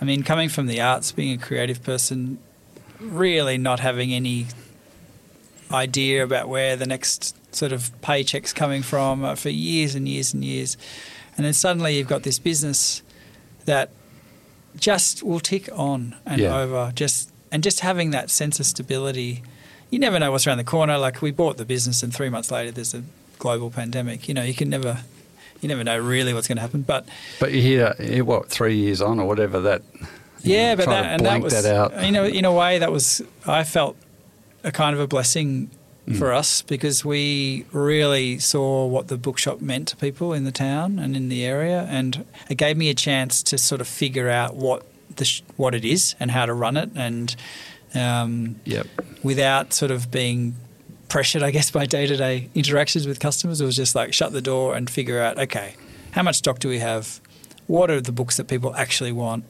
I 0.00 0.04
mean, 0.04 0.22
coming 0.24 0.48
from 0.48 0.66
the 0.66 0.80
arts, 0.80 1.12
being 1.12 1.32
a 1.32 1.38
creative 1.38 1.82
person, 1.82 2.38
really 2.98 3.56
not 3.56 3.78
having 3.80 4.12
any 4.12 4.46
idea 5.70 6.22
about 6.24 6.48
where 6.48 6.76
the 6.76 6.86
next 6.86 7.36
sort 7.54 7.72
of 7.72 7.90
paycheck's 8.02 8.52
coming 8.52 8.82
from 8.82 9.24
uh, 9.24 9.34
for 9.34 9.48
years 9.48 9.94
and 9.94 10.08
years 10.08 10.34
and 10.34 10.44
years. 10.44 10.76
And 11.36 11.46
then 11.46 11.52
suddenly 11.52 11.96
you've 11.96 12.08
got 12.08 12.24
this 12.24 12.38
business 12.38 13.02
that 13.64 13.90
just 14.76 15.22
will 15.22 15.40
tick 15.40 15.68
on 15.72 16.16
and 16.26 16.40
Yeah. 16.40 16.58
over. 16.58 16.92
Just 16.94 17.30
and 17.50 17.62
just 17.62 17.80
having 17.80 18.10
that 18.10 18.30
sense 18.30 18.58
of 18.60 18.66
stability. 18.66 19.42
You 19.90 19.98
never 19.98 20.18
know 20.18 20.32
what's 20.32 20.46
around 20.46 20.56
the 20.58 20.64
corner. 20.64 20.96
Like 20.98 21.20
we 21.20 21.30
bought 21.30 21.58
the 21.58 21.66
business, 21.66 22.02
and 22.02 22.14
three 22.14 22.30
months 22.30 22.50
later, 22.50 22.70
there's 22.70 22.94
a 22.94 23.02
global 23.42 23.70
pandemic. 23.70 24.28
You 24.28 24.34
know, 24.34 24.42
you 24.50 24.54
can 24.54 24.68
never, 24.70 24.92
you 25.60 25.68
never 25.68 25.84
know 25.84 25.98
really 25.98 26.32
what's 26.34 26.48
going 26.48 26.56
to 26.60 26.62
happen. 26.66 26.82
But 26.82 27.02
But 27.40 27.50
you 27.52 27.60
hear, 27.70 27.94
hear 27.98 28.24
what 28.24 28.48
three 28.48 28.76
years 28.76 29.00
on 29.02 29.18
or 29.20 29.26
whatever 29.26 29.60
that. 29.68 29.82
yeah, 30.42 30.70
know, 30.74 30.76
but 30.76 30.86
that 30.94 31.04
and 31.14 31.26
that 31.26 31.40
was 31.42 31.52
that 31.62 31.66
out. 31.80 31.90
you 32.06 32.12
know 32.16 32.24
in 32.24 32.44
a 32.44 32.52
way 32.52 32.78
that 32.78 32.90
was 32.90 33.20
I 33.46 33.64
felt 33.64 33.94
a 34.64 34.70
kind 34.72 34.94
of 34.94 35.00
a 35.00 35.06
blessing 35.06 35.70
Mm. 36.04 36.18
for 36.18 36.32
us 36.32 36.62
because 36.62 37.04
we 37.04 37.64
really 37.70 38.40
saw 38.40 38.86
what 38.94 39.06
the 39.06 39.16
bookshop 39.16 39.60
meant 39.60 39.86
to 39.92 39.96
people 39.96 40.32
in 40.38 40.42
the 40.42 40.50
town 40.50 40.98
and 40.98 41.14
in 41.16 41.28
the 41.28 41.44
area, 41.44 41.86
and 41.88 42.24
it 42.50 42.56
gave 42.58 42.76
me 42.76 42.90
a 42.90 42.94
chance 42.94 43.40
to 43.50 43.56
sort 43.56 43.80
of 43.80 43.86
figure 43.86 44.28
out 44.28 44.56
what 44.56 44.82
the 45.14 45.24
sh- 45.24 45.42
what 45.56 45.76
it 45.76 45.84
is 45.84 46.16
and 46.18 46.32
how 46.32 46.44
to 46.44 46.52
run 46.64 46.76
it, 46.76 46.90
and 46.96 47.36
um, 47.94 48.56
Yep. 48.64 48.86
without 49.22 49.72
sort 49.72 49.92
of 49.92 50.10
being 50.10 50.56
pressured, 51.12 51.42
I 51.42 51.50
guess, 51.50 51.70
by 51.70 51.84
day 51.84 52.06
to 52.06 52.16
day 52.16 52.48
interactions 52.54 53.06
with 53.06 53.20
customers. 53.20 53.60
It 53.60 53.66
was 53.66 53.76
just 53.76 53.94
like 53.94 54.14
shut 54.14 54.32
the 54.32 54.40
door 54.40 54.74
and 54.74 54.88
figure 54.88 55.20
out, 55.20 55.38
okay, 55.38 55.74
how 56.12 56.22
much 56.22 56.36
stock 56.36 56.58
do 56.58 56.68
we 56.70 56.78
have? 56.78 57.20
What 57.66 57.90
are 57.90 58.00
the 58.00 58.12
books 58.12 58.38
that 58.38 58.48
people 58.48 58.74
actually 58.74 59.12
want? 59.12 59.44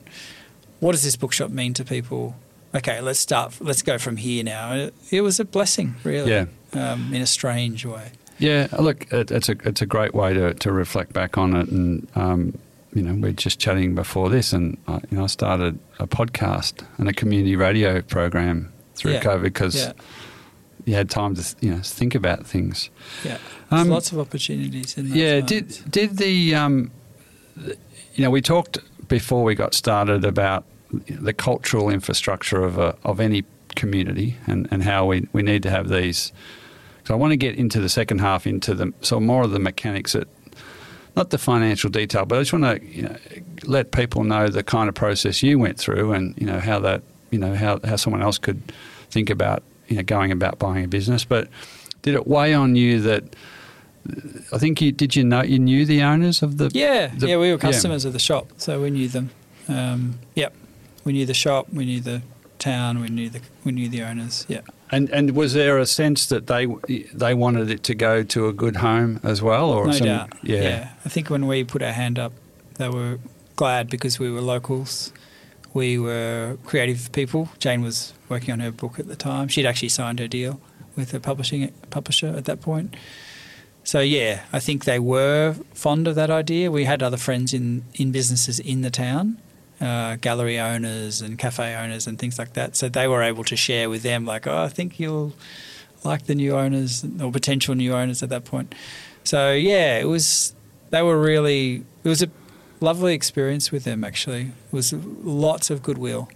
What 0.81 0.91
does 0.93 1.05
this 1.05 1.15
bookshop 1.15 1.51
mean 1.51 1.73
to 1.75 1.85
people? 1.85 2.35
Okay, 2.75 3.01
let's 3.01 3.21
start. 3.21 3.55
Let's 3.61 3.83
go 3.83 3.97
from 3.99 4.17
here 4.17 4.43
now. 4.43 4.73
It, 4.75 4.95
it 5.13 5.21
was 5.21 5.39
a 5.39 5.45
blessing, 5.45 5.95
really. 6.03 6.33
Yeah. 6.33 6.47
Um, 6.75 7.15
in 7.15 7.23
a 7.23 7.27
strange 7.27 7.87
way. 7.87 8.11
Yeah, 8.39 8.67
look, 8.81 9.13
it, 9.13 9.31
it's 9.31 9.49
a 9.49 9.57
it's 9.65 9.83
a 9.83 9.87
great 9.87 10.15
way 10.15 10.35
to, 10.35 10.55
to 10.55 10.73
reflect 10.73 11.13
back 11.13 11.39
on 11.39 11.55
it, 11.55 11.69
and 11.69 12.09
um, 12.17 12.59
you 12.93 13.03
know, 13.03 13.15
we're 13.15 13.33
just 13.33 13.61
chatting 13.61 13.95
before 13.95 14.31
this, 14.31 14.53
and 14.53 14.79
I, 14.89 14.95
you 15.11 15.19
know, 15.19 15.25
I 15.25 15.27
started 15.29 15.79
a 16.01 16.07
podcast 16.09 16.85
and 16.99 17.09
a 17.09 17.13
community 17.13 17.55
radio 17.55 18.01
program 18.03 18.73
through 18.97 19.13
Yeah. 19.13 19.23
COVID 19.23 19.43
because 19.45 19.77
Yeah, 19.77 19.93
you 20.85 20.95
had 20.95 21.09
time 21.11 21.35
to 21.35 21.55
you 21.61 21.71
know 21.71 21.81
think 21.83 22.15
about 22.15 22.47
things. 22.47 22.91
yeah. 23.25 23.39
There's 23.71 23.83
Um, 23.83 23.89
lots 23.89 24.13
of 24.13 24.19
opportunities 24.19 24.97
in 24.99 25.09
that. 25.09 25.17
Yeah, 25.17 25.41
did 25.41 25.79
did 25.91 26.19
the 26.19 26.55
um, 26.55 26.91
you 27.57 28.25
know 28.25 28.31
we 28.31 28.41
talked 28.41 28.79
before 29.09 29.45
we 29.45 29.55
got 29.55 29.75
started 29.75 30.25
about 30.25 30.65
the 31.09 31.33
cultural 31.33 31.89
infrastructure 31.91 32.63
of 32.65 32.79
a, 32.79 32.95
of 33.03 33.21
any 33.21 33.45
community 33.75 34.37
and, 34.47 34.69
and 34.71 34.83
how 34.83 35.07
we, 35.07 35.27
we 35.33 35.43
need 35.43 35.63
to 35.63 35.71
have 35.71 35.89
these. 35.89 36.33
So 37.05 37.15
I 37.15 37.17
want 37.17 37.33
to 37.33 37.37
get 37.37 37.57
into 37.57 37.81
the 37.81 37.89
second 37.89 38.21
half 38.21 38.47
into 38.47 38.75
the 38.75 38.93
so 39.01 39.19
more 39.21 39.43
of 39.45 39.51
the 39.51 39.59
mechanics 39.59 40.13
that 40.13 40.29
not 41.17 41.31
the 41.31 41.39
financial 41.39 41.91
detail, 41.91 42.25
but 42.25 42.39
I 42.39 42.41
just 42.43 42.53
want 42.53 42.65
to 42.65 42.87
you 42.87 43.03
know, 43.03 43.17
let 43.65 43.91
people 43.91 44.25
know 44.25 44.49
the 44.49 44.63
kind 44.63 44.89
of 44.89 44.95
process 44.95 45.43
you 45.43 45.59
went 45.59 45.79
through 45.79 46.13
and 46.13 46.35
you 46.39 46.47
know 46.47 46.61
how 46.61 46.79
that 46.81 47.03
you 47.31 47.39
know 47.39 47.55
how, 47.55 47.81
how 47.85 47.97
someone 47.97 48.23
else 48.23 48.39
could 48.39 48.61
think 49.11 49.31
about 49.31 49.63
you 49.93 49.99
know 49.99 50.03
going 50.05 50.33
about 50.33 50.59
buying 50.59 50.85
a 50.85 50.89
business. 50.89 51.25
But 51.25 51.49
did 52.03 52.15
it 52.15 52.27
weigh 52.27 52.55
on 52.55 52.75
you 52.77 53.01
that 53.03 53.25
I 54.53 54.59
think 54.59 54.81
you 54.81 54.93
did 54.93 55.15
you 55.15 55.25
know 55.25 55.43
you 55.43 55.59
knew 55.59 55.85
the 55.87 56.03
owners 56.03 56.43
of 56.43 56.59
the 56.59 56.71
Yeah, 56.75 57.09
the- 57.17 57.29
yeah, 57.29 57.37
we 57.37 57.49
were 57.49 57.55
yeah. 57.55 57.57
customers 57.59 58.05
of 58.05 58.13
the 58.13 58.19
shop, 58.19 58.49
so 58.57 58.81
we 58.83 58.91
knew 58.91 59.09
them. 59.09 59.31
Um, 59.69 60.19
yep, 60.35 60.53
we 61.05 61.13
knew 61.13 61.25
the 61.27 61.35
shop, 61.35 61.67
we 61.73 61.85
knew 61.85 62.01
the 62.01 62.23
town, 62.59 63.01
we 63.01 63.09
knew 63.09 63.29
the 63.31 63.41
we 63.65 63.73
knew 63.73 63.89
the 63.89 64.03
owners. 64.03 64.45
Yeah, 64.49 64.61
and 64.91 65.09
and 65.11 65.37
was 65.37 65.55
there 65.55 65.79
a 65.79 65.87
sense 65.87 66.27
that 66.27 66.47
they 66.49 66.67
they 67.15 67.35
wanted 67.35 67.71
it 67.71 67.83
to 67.85 67.95
go 67.95 68.23
to 68.25 68.49
a 68.49 68.53
good 68.53 68.77
home 68.77 69.21
as 69.23 69.41
well 69.41 69.71
or 69.71 69.87
no 69.87 69.93
some, 69.93 70.07
doubt. 70.09 70.33
yeah 70.43 70.91
I 71.05 71.09
think 71.09 71.31
when 71.31 71.47
we 71.47 71.63
put 71.65 71.83
our 71.83 71.93
hand 71.93 72.19
up, 72.19 72.33
they 72.79 72.89
were 72.89 73.19
glad 73.57 73.89
because 73.89 74.19
we 74.19 74.31
were 74.31 74.41
locals. 74.41 75.13
We 75.75 75.99
were 75.99 76.59
creative 76.65 77.11
people. 77.13 77.49
Jane 77.59 77.83
was 77.83 78.13
working 78.29 78.53
on 78.53 78.61
her 78.61 78.71
book 78.71 78.99
at 78.99 79.09
the 79.09 79.17
time. 79.17 79.49
She'd 79.49 79.67
actually 79.67 79.89
signed 79.89 80.19
her 80.19 80.29
deal 80.29 80.61
with 80.97 81.15
a 81.15 81.21
publishing 81.21 81.73
publisher 81.91 82.29
at 82.29 82.45
that 82.45 82.61
point. 82.61 82.95
So 83.85 84.01
yeah, 84.01 84.43
I 84.53 84.61
think 84.61 84.85
they 84.85 84.99
were 84.99 85.57
fond 85.75 86.07
of 86.07 86.15
that 86.15 86.31
idea. 86.31 86.71
We 86.71 86.85
had 86.85 87.03
other 87.03 87.17
friends 87.17 87.53
in, 87.53 87.85
in 87.95 88.13
businesses 88.13 88.61
in 88.61 88.83
the 88.83 88.91
town, 88.91 89.39
uh, 89.81 90.17
gallery 90.17 90.59
owners 90.59 91.21
and 91.21 91.39
cafe 91.39 91.75
owners 91.75 92.07
and 92.07 92.19
things 92.19 92.39
like 92.39 92.53
that. 92.53 92.77
So 92.77 92.89
they 92.89 93.09
were 93.09 93.23
able 93.23 93.45
to 93.45 93.57
share 93.57 93.91
with 93.91 94.03
them, 94.03 94.25
like, 94.25 94.47
oh, 94.47 94.63
I 94.63 94.69
think 94.69 95.01
you'll 95.01 95.33
like 96.05 96.27
the 96.27 96.35
new 96.35 96.55
owners 96.55 97.05
or 97.21 97.33
potential 97.33 97.75
new 97.75 97.95
owners 97.95 98.23
at 98.23 98.29
that 98.29 98.45
point. 98.45 98.75
So 99.25 99.53
yeah, 99.53 99.99
it 99.99 100.07
was. 100.07 100.55
They 100.91 101.03
were 101.03 101.21
really. 101.21 101.85
It 102.05 102.09
was 102.09 102.23
a 102.23 102.31
lovely 102.83 103.15
experience 103.15 103.73
with 103.73 103.85
them. 103.85 104.05
Actually, 104.05 104.43
it 104.43 104.73
was 104.73 104.93
lots 104.93 105.71
of 105.71 105.83
goodwill. 105.83 106.29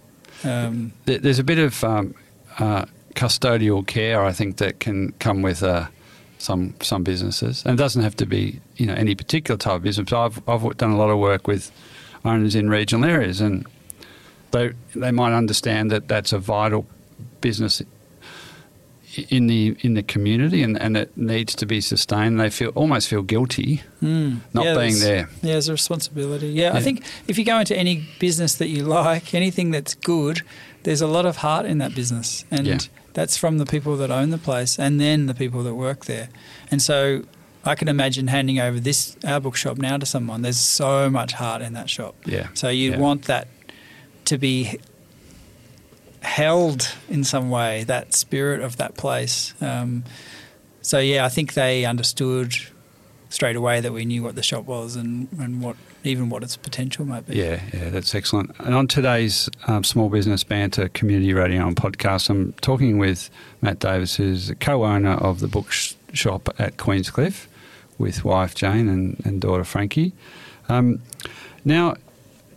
Um, 0.43 0.93
there's 1.05 1.39
a 1.39 1.43
bit 1.43 1.59
of 1.59 1.83
um, 1.83 2.15
uh, 2.59 2.85
custodial 3.15 3.85
care 3.85 4.23
I 4.23 4.31
think 4.31 4.57
that 4.57 4.79
can 4.79 5.11
come 5.13 5.41
with 5.41 5.63
uh, 5.63 5.87
some 6.37 6.75
some 6.81 7.03
businesses 7.03 7.63
and 7.65 7.73
it 7.73 7.81
doesn't 7.81 8.03
have 8.03 8.15
to 8.17 8.25
be 8.25 8.59
you 8.75 8.85
know 8.85 8.93
any 8.93 9.15
particular 9.15 9.57
type 9.57 9.77
of 9.77 9.81
business 9.83 10.13
I've, 10.13 10.47
I've 10.47 10.77
done 10.77 10.91
a 10.91 10.97
lot 10.97 11.09
of 11.09 11.17
work 11.17 11.47
with 11.47 11.71
owners 12.23 12.55
in 12.55 12.69
regional 12.69 13.09
areas 13.09 13.41
and 13.41 13.65
they 14.51 14.73
they 14.95 15.11
might 15.11 15.33
understand 15.35 15.91
that 15.91 16.07
that's 16.07 16.33
a 16.33 16.39
vital 16.39 16.85
business 17.41 17.81
in 19.29 19.47
the 19.47 19.75
in 19.81 19.93
the 19.95 20.03
community 20.03 20.63
and, 20.63 20.79
and 20.81 20.95
it 20.97 21.09
needs 21.17 21.55
to 21.55 21.65
be 21.65 21.81
sustained 21.81 22.39
they 22.39 22.49
feel 22.49 22.69
almost 22.75 23.07
feel 23.07 23.21
guilty 23.23 23.81
mm, 24.01 24.39
not 24.53 24.65
yeah, 24.65 24.75
being 24.75 24.99
there 24.99 25.15
Yeah, 25.41 25.53
there's 25.53 25.67
a 25.69 25.71
responsibility. 25.73 26.47
Yeah, 26.47 26.73
I 26.75 26.81
think 26.81 27.03
if 27.27 27.37
you 27.37 27.45
go 27.45 27.59
into 27.59 27.75
any 27.75 28.07
business 28.19 28.55
that 28.55 28.67
you 28.69 28.83
like, 28.83 29.33
anything 29.33 29.71
that's 29.71 29.95
good, 29.95 30.41
there's 30.83 31.01
a 31.01 31.07
lot 31.07 31.25
of 31.25 31.37
heart 31.37 31.65
in 31.65 31.77
that 31.79 31.93
business, 31.95 32.45
and 32.51 32.65
Yeah. 32.67 32.77
that's 33.13 33.37
from 33.37 33.57
the 33.57 33.65
people 33.65 33.97
that 33.97 34.11
own 34.11 34.29
the 34.29 34.37
place, 34.37 34.77
and 34.79 34.99
then 34.99 35.25
the 35.27 35.33
people 35.33 35.63
that 35.63 35.75
work 35.75 36.05
there. 36.05 36.29
And 36.71 36.81
so, 36.81 37.23
I 37.65 37.75
can 37.75 37.87
imagine 37.87 38.27
handing 38.27 38.59
over 38.59 38.79
this 38.79 39.17
our 39.25 39.39
bookshop 39.41 39.77
now 39.77 39.97
to 39.97 40.05
someone. 40.05 40.41
There's 40.41 40.59
so 40.59 41.09
much 41.09 41.33
heart 41.33 41.61
in 41.61 41.73
that 41.73 41.89
shop. 41.89 42.15
yeah 42.25 42.47
So 42.53 42.69
you 42.69 42.91
Yeah. 42.91 42.99
want 42.99 43.23
that 43.25 43.47
to 44.25 44.37
be 44.37 44.79
held 46.21 46.93
in 47.09 47.23
some 47.23 47.49
way, 47.49 47.83
that 47.85 48.13
spirit 48.13 48.61
of 48.61 48.77
that 48.77 48.95
place. 48.95 49.53
Um, 49.61 50.03
so 50.81 50.99
yeah, 50.99 51.25
I 51.25 51.29
think 51.29 51.53
they 51.53 51.85
understood 51.85 52.53
straight 53.29 53.55
away 53.55 53.81
that 53.81 53.91
we 53.91 54.05
knew 54.05 54.23
what 54.23 54.35
the 54.35 54.43
shop 54.43 54.65
was 54.65 54.95
and, 54.95 55.27
and 55.39 55.61
what 55.61 55.75
even 56.03 56.29
what 56.29 56.43
its 56.43 56.55
potential 56.55 57.05
might 57.05 57.27
be. 57.27 57.35
Yeah, 57.35 57.61
yeah, 57.73 57.89
that's 57.89 58.15
excellent. 58.15 58.51
And 58.59 58.73
on 58.73 58.87
today's 58.87 59.49
um, 59.67 59.83
Small 59.83 60.09
Business 60.09 60.43
Banter 60.43 60.87
Community 60.89 61.33
Radio 61.33 61.67
and 61.67 61.75
podcast, 61.75 62.29
I'm 62.29 62.53
talking 62.61 62.97
with 62.97 63.29
Matt 63.61 63.79
Davis, 63.79 64.15
who's 64.15 64.49
a 64.49 64.55
co-owner 64.55 65.15
of 65.15 65.41
the 65.41 65.47
bookshop 65.47 66.49
at 66.59 66.77
Queenscliff, 66.77 67.47
with 67.97 68.23
wife 68.23 68.55
Jane 68.55 68.87
and, 68.87 69.21
and 69.25 69.41
daughter 69.41 69.63
Frankie. 69.63 70.13
Um, 70.69 71.01
now, 71.65 71.95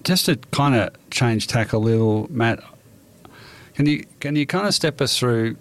just 0.05 0.27
to 0.27 0.37
kind 0.53 0.75
of 0.75 0.91
change 1.11 1.47
tack 1.49 1.73
a 1.73 1.79
little, 1.79 2.29
Matt, 2.31 2.63
can 3.75 3.87
you 3.87 4.07
can 4.21 4.37
you 4.37 4.47
kind 4.47 4.67
of 4.67 4.75
step 4.75 5.01
us 5.01 5.19
through 5.19 5.57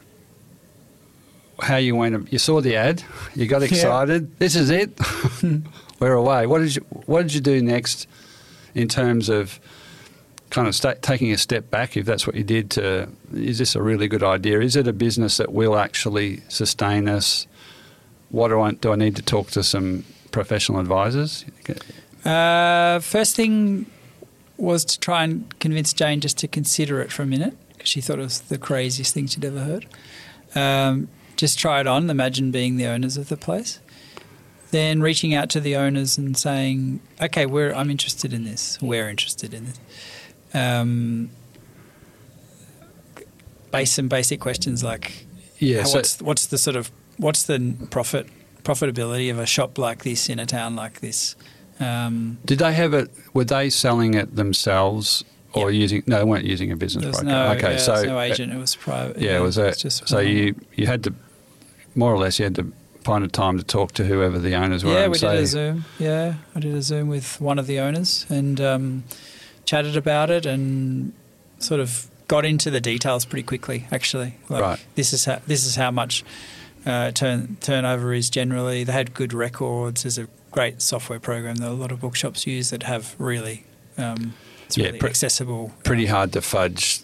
how 1.62 1.78
you 1.78 1.96
went? 1.96 2.32
You 2.32 2.39
saw 2.39 2.62
the 2.62 2.75
ad, 2.75 3.04
you 3.36 3.48
got 3.48 3.63
excited. 3.63 4.38
This 4.39 4.56
is 4.56 4.70
it. 4.70 4.98
We're 6.00 6.13
away. 6.13 6.48
What 6.48 6.60
did 6.60 6.75
you 6.75 6.82
What 7.06 7.24
did 7.24 7.34
you 7.34 7.42
do 7.42 7.62
next 7.62 8.08
in 8.74 8.88
terms 8.88 9.30
of 9.30 9.60
kind 10.50 10.68
of 10.68 10.74
sta 10.74 10.94
taking 11.01 11.32
a 11.32 11.38
step 11.38 11.70
back? 11.70 11.98
If 11.98 12.06
that's 12.06 12.25
what 12.25 12.36
you 12.36 12.44
did, 12.44 12.72
to 12.72 13.10
is 13.34 13.58
this 13.60 13.75
a 13.75 13.82
really 13.82 14.08
good 14.08 14.24
idea? 14.24 14.62
Is 14.62 14.75
it 14.75 14.88
a 14.88 14.94
business 14.94 15.38
that 15.38 15.51
will 15.51 15.78
actually 15.78 16.42
sustain 16.48 17.08
us? 17.08 17.48
What 18.30 18.50
do 18.50 18.62
I 18.62 18.72
do? 18.72 18.92
I 18.92 18.96
need 18.96 19.16
to 19.16 19.24
talk 19.24 19.51
to 19.51 19.63
some 19.63 20.06
professional 20.32 20.80
advisors. 20.80 21.46
Uh, 22.24 23.00
first 23.00 23.36
thing 23.36 23.86
was 24.58 24.86
to 24.86 25.00
try 25.00 25.24
and 25.24 25.58
convince 25.60 25.94
Jane 25.94 26.20
just 26.20 26.38
to 26.39 26.48
consider 26.48 27.01
it 27.01 27.12
for 27.12 27.24
a 27.24 27.25
minute 27.25 27.58
because 27.79 27.89
she 27.89 28.01
thought 28.01 28.19
it 28.19 28.24
was 28.24 28.41
the 28.41 28.59
craziest 28.59 29.13
thing 29.13 29.25
she'd 29.25 29.45
ever 29.45 29.62
heard. 29.62 29.88
Um, 30.53 31.07
just 31.38 31.57
try 31.57 31.79
it 31.79 31.88
on. 31.88 32.09
Imagine 32.09 32.51
being 32.51 32.75
the 32.75 32.86
owners 32.86 33.17
of 33.17 33.29
the 33.29 33.38
place. 33.38 33.79
Then 34.71 35.01
reaching 35.01 35.33
out 35.33 35.50
to 35.51 35.59
the 35.59 35.75
owners 35.75 36.17
and 36.17 36.38
saying, 36.38 37.00
"Okay, 37.19 37.45
we're 37.45 37.74
I'm 37.74 37.89
interested 37.89 38.33
in 38.33 38.43
this. 38.43 38.77
We're 38.81 39.09
interested 39.09 39.53
in 39.53 39.65
this." 39.65 39.79
Um, 40.53 41.31
base 43.71 43.93
some 43.93 44.07
basic 44.07 44.39
questions 44.39 44.83
like, 44.83 45.25
Yeah. 45.57 45.83
So, 45.83 45.98
what's 45.98 46.21
what's 46.21 46.45
the 46.48 46.57
sort 46.57 46.75
of 46.75 46.91
what's 47.17 47.43
the 47.43 47.75
profit 47.89 48.27
profitability 48.63 49.31
of 49.31 49.39
a 49.39 49.45
shop 49.45 49.77
like 49.77 50.03
this 50.03 50.29
in 50.29 50.38
a 50.38 50.45
town 50.45 50.75
like 50.75 51.00
this. 51.00 51.36
Um, 51.79 52.38
Did 52.45 52.59
they 52.59 52.74
have 52.74 52.93
it? 52.93 53.09
Were 53.33 53.45
they 53.45 53.69
selling 53.69 54.13
it 54.13 54.36
themselves 54.36 55.24
or 55.53 55.72
Yep. 55.72 55.82
using? 55.82 56.03
No, 56.08 56.18
they 56.20 56.24
weren't 56.24 56.46
using 56.46 56.72
a 56.72 56.75
business 56.75 57.06
was 57.06 57.15
broker. 57.18 57.27
no, 57.29 57.51
okay, 57.53 57.72
yeah, 57.74 57.77
so 57.77 57.94
was 57.94 58.03
no 58.06 58.20
agent. 58.20 58.53
It 58.53 58.58
was 58.58 58.75
private. 58.75 59.20
yeah, 59.22 59.38
it 59.38 59.41
was 59.41 59.58
a, 59.58 59.68
it's 59.68 59.82
just 59.82 60.08
so 60.08 60.18
one- 60.18 60.27
you 60.27 60.56
you 60.75 60.86
had 60.88 61.03
to 61.06 61.13
more 61.96 62.13
or 62.13 62.18
less 62.18 62.38
you 62.39 62.46
had 62.46 62.56
to 62.56 62.72
find 63.03 63.24
a 63.24 63.27
time 63.27 63.58
to 63.58 63.63
talk 63.63 63.91
to 63.94 64.03
whoever 64.06 64.38
the 64.39 64.53
owners 64.56 64.84
were. 64.84 64.94
Yeah, 64.94 65.08
we 65.08 65.18
say, 65.18 65.36
did 65.36 65.44
a 65.44 65.48
Zoom. 65.48 65.86
Yeah, 65.98 66.36
I 66.56 66.60
did 66.60 66.75
a 66.75 66.82
Zoom 66.82 67.08
with 67.08 67.39
one 67.41 67.58
of 67.58 67.65
the 67.68 67.79
owners 67.79 68.25
and 68.29 68.60
um, 68.62 69.03
chatted 69.65 69.96
about 69.98 70.29
it 70.29 70.46
and 70.46 71.13
sort 71.60 71.79
of 71.79 72.08
got 72.27 72.46
into 72.46 72.70
the 72.70 72.79
details 72.82 73.25
pretty 73.25 73.44
quickly. 73.44 73.86
Actually, 73.91 74.36
like, 74.50 74.62
Right. 74.62 74.79
This 74.96 75.13
is 75.13 75.25
how 75.25 75.41
this 75.48 75.65
is 75.65 75.75
how 75.77 75.89
much 75.91 76.24
uh, 76.86 77.12
turn 77.12 77.58
turnover 77.62 78.13
is 78.13 78.29
generally. 78.29 78.84
They 78.84 78.91
had 78.94 79.13
good 79.13 79.34
records. 79.34 80.03
There's 80.03 80.18
a 80.20 80.27
great 80.51 80.82
software 80.82 81.20
program 81.20 81.56
that 81.56 81.70
a 81.70 81.72
lot 81.72 81.91
of 81.91 82.00
bookshops 82.01 82.46
use 82.46 82.70
that 82.70 82.84
have 82.84 83.15
really. 83.18 83.65
Um, 83.98 84.34
it's 84.69 84.77
Yeah, 84.77 84.85
really 84.88 84.99
pre- 84.99 85.09
accessible. 85.09 85.71
Pretty 85.83 86.05
hard 86.05 86.31
to 86.33 86.41
fudge. 86.41 87.01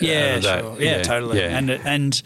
Yeah, 0.00 0.36
of 0.36 0.42
that. 0.42 0.60
sure. 0.60 0.82
Yeah, 0.82 1.02
totally. 1.02 1.38
yeah. 1.38 1.56
And 1.56 1.70
and 1.70 2.22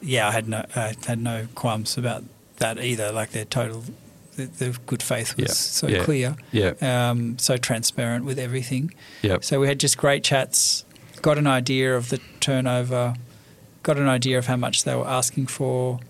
yeah, 0.00 0.28
I 0.28 0.32
had 0.32 0.48
no 0.48 0.64
I 0.76 0.94
had 1.06 1.20
no 1.20 1.46
qualms 1.54 1.96
about 1.96 2.24
that 2.58 2.78
either. 2.78 3.12
Like 3.12 3.30
their 3.30 3.44
total, 3.44 3.84
the, 4.36 4.46
the 4.46 4.78
good 4.86 5.02
faith 5.02 5.36
was 5.36 5.46
Yeah, 5.46 5.52
so 5.52 5.86
yeah. 5.88 6.04
clear, 6.04 6.36
yeah, 6.50 6.72
um, 7.10 7.38
so 7.38 7.56
transparent 7.56 8.24
with 8.24 8.38
everything. 8.38 8.92
yeah. 9.22 9.38
So 9.40 9.60
we 9.60 9.68
had 9.68 9.78
just 9.80 9.96
great 9.96 10.24
chats. 10.24 10.84
Got 11.22 11.38
an 11.38 11.46
idea 11.46 11.96
of 11.96 12.08
the 12.08 12.18
turnover. 12.40 13.14
Got 13.84 13.96
an 13.98 14.08
idea 14.08 14.38
of 14.38 14.46
how 14.46 14.56
much 14.56 14.82
they 14.84 14.94
were 14.94 15.06
asking 15.08 15.46
for. 15.46 16.00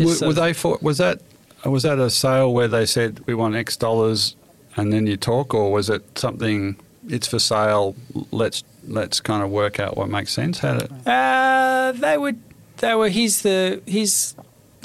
Were, 0.00 0.14
sort 0.14 0.28
were 0.28 0.34
they 0.34 0.52
for? 0.52 0.78
Was 0.80 0.98
that 0.98 1.20
was 1.64 1.82
that 1.82 1.98
a 1.98 2.10
sale 2.10 2.52
where 2.52 2.68
they 2.68 2.86
said 2.86 3.20
we 3.26 3.34
want 3.34 3.54
X 3.56 3.76
dollars, 3.76 4.34
and 4.76 4.92
then 4.92 5.06
you 5.06 5.16
talk, 5.16 5.54
or 5.54 5.70
was 5.72 5.88
it 5.90 6.18
something? 6.18 6.76
It's 7.08 7.26
for 7.26 7.38
sale. 7.38 7.94
Let's 8.30 8.62
let's 8.86 9.20
kind 9.20 9.42
of 9.42 9.50
work 9.50 9.78
out 9.80 9.96
what 9.96 10.08
makes 10.08 10.32
sense. 10.32 10.58
How 10.60 10.74
did, 10.78 10.90
Uh, 11.06 11.92
they 11.92 12.16
would. 12.18 12.40
They 12.78 12.94
were. 12.94 13.08
Here's 13.08 13.42
the. 13.42 13.82
Here's 13.86 14.34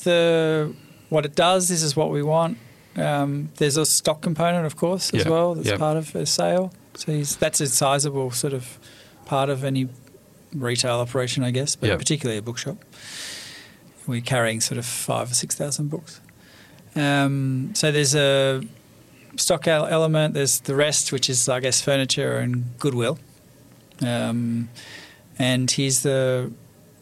the. 0.04 0.74
What 1.10 1.26
it 1.26 1.36
does. 1.36 1.70
This 1.70 1.84
is 1.84 1.96
what 1.96 2.10
we 2.12 2.22
want. 2.24 2.58
Um, 2.98 3.50
there's 3.58 3.78
a 3.78 3.86
stock 3.86 4.22
component, 4.22 4.66
of 4.66 4.76
course, 4.76 5.14
as 5.14 5.24
Yeah, 5.24 5.30
well. 5.32 5.56
That's 5.56 5.70
yeah. 5.70 5.78
part 5.78 5.98
of 5.98 6.16
a 6.16 6.26
sale. 6.26 6.74
So 6.96 7.12
he's, 7.12 7.36
that's 7.38 7.62
a 7.62 7.68
sizable 7.68 8.32
sort 8.32 8.54
of 8.54 8.80
part 9.26 9.50
of 9.50 9.64
any 9.64 9.88
retail 10.54 10.96
operation, 10.96 11.44
I 11.44 11.52
guess, 11.52 11.76
but 11.76 11.90
Yeah. 11.90 11.96
particularly 11.98 12.40
a 12.40 12.42
bookshop. 12.42 12.78
We're 14.08 14.22
carrying 14.22 14.62
sort 14.62 14.80
of 14.80 14.86
five 14.86 15.32
or 15.32 15.36
six 15.36 15.54
thousand 15.56 15.90
books. 15.90 16.20
Um, 16.96 17.72
so 17.76 17.92
there's 17.92 18.16
a 18.16 18.64
stock 19.38 19.68
element. 19.68 20.34
There's 20.34 20.60
the 20.62 20.76
rest, 20.76 21.12
which 21.12 21.30
is 21.30 21.48
I 21.50 21.60
guess 21.60 21.82
furniture 21.82 22.38
and 22.38 22.78
goodwill. 22.80 23.20
Um, 24.02 24.70
and 25.40 25.70
here's 25.70 26.02
the 26.02 26.52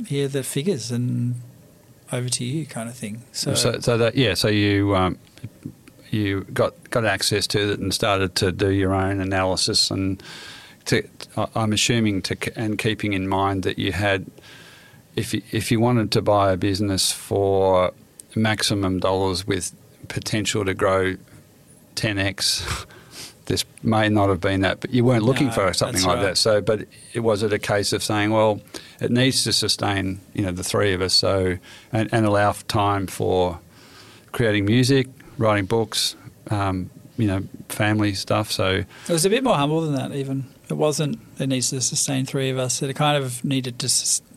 here 0.08 0.26
are 0.26 0.30
the 0.30 0.44
figures 0.44 0.92
and 0.92 1.36
over 2.12 2.30
to 2.30 2.46
you 2.46 2.66
kind 2.66 2.90
of 2.90 2.96
thing. 2.96 3.24
So, 3.32 3.56
so, 3.56 3.80
so 3.80 3.98
that 3.98 4.16
yeah. 4.16 4.34
So 4.34 4.48
you 4.48 4.96
um, 4.96 5.18
you 6.12 6.46
got 6.54 6.90
got 6.90 7.06
access 7.06 7.48
to 7.48 7.74
it 7.74 7.80
and 7.80 7.94
started 7.94 8.36
to 8.36 8.52
do 8.52 8.70
your 8.70 8.94
own 8.94 9.20
analysis 9.20 9.92
and 9.92 10.22
to, 10.86 11.04
I'm 11.56 11.74
assuming 11.74 12.22
to 12.24 12.60
and 12.60 12.78
keeping 12.78 13.14
in 13.14 13.28
mind 13.28 13.64
that 13.64 13.80
you 13.80 13.92
had 13.92 14.26
if 15.16 15.34
you, 15.34 15.42
if 15.52 15.72
you 15.72 15.80
wanted 15.80 16.12
to 16.12 16.22
buy 16.22 16.52
a 16.52 16.58
business 16.58 17.12
for 17.12 17.92
maximum 18.36 19.00
dollars 19.00 19.48
with 19.48 19.74
potential 20.08 20.66
to 20.66 20.74
grow 20.74 21.16
10x. 21.96 22.86
This 23.46 23.64
may 23.84 24.10
not 24.10 24.30
have 24.30 24.42
been 24.42 24.62
that, 24.62 24.80
but 24.80 24.92
you 24.92 25.06
weren't 25.06 25.24
looking 25.24 25.48
No, 25.48 25.54
for 25.54 25.74
something 25.74 26.02
like 26.04 26.16
right. 26.18 26.24
that. 26.24 26.38
So, 26.38 26.62
but 26.62 26.88
it 27.14 27.20
was 27.20 27.44
it 27.44 27.54
a 27.54 27.60
case 27.60 27.94
of 27.94 28.04
saying, 28.04 28.32
well, 28.32 28.60
it 29.00 29.12
needs 29.12 29.44
to 29.44 29.54
sustain, 29.54 30.20
you 30.34 30.42
know, 30.44 30.52
the 30.52 30.64
three 30.64 30.94
of 30.94 31.02
us, 31.02 31.14
so 31.14 31.58
and, 31.94 32.10
and 32.12 32.26
allow 32.26 32.54
time 32.68 33.06
for 33.06 33.60
creating 34.32 34.66
music, 34.66 35.08
writing 35.38 35.66
books, 35.66 36.16
um, 36.50 36.90
you 37.18 37.28
know, 37.28 37.44
family 37.70 38.14
stuff. 38.16 38.52
So, 38.52 38.84
It 39.08 39.10
was 39.10 39.26
a 39.26 39.30
bit 39.30 39.44
more 39.44 39.56
humble 39.56 39.82
than 39.82 39.94
that, 39.94 40.16
even. 40.18 40.46
It 40.68 40.74
wasn't, 40.74 41.20
it 41.38 41.48
needs 41.48 41.70
to 41.70 41.82
sustain 41.82 42.26
three 42.26 42.50
of 42.50 42.58
us. 42.58 42.82
It 42.82 42.96
kind 42.96 43.24
of 43.24 43.46
needed 43.46 43.78
to, 43.80 43.88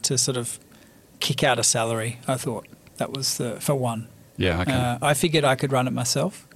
to 0.03 0.19
sort 0.19 0.37
of 0.37 0.59
kick 1.21 1.43
out 1.43 1.59
a 1.59 1.65
salary, 1.65 2.19
I 2.29 2.37
thought. 2.37 2.67
That 2.99 3.13
was 3.13 3.39
the, 3.39 3.59
for 3.61 3.75
one. 3.75 4.09
yeah, 4.37 4.61
okay, 4.61 4.73
Uh, 4.73 4.99
I 5.01 5.15
figured 5.15 5.45
I 5.45 5.55
could 5.57 5.73
run 5.73 5.87
it 5.89 5.93
myself 5.93 6.47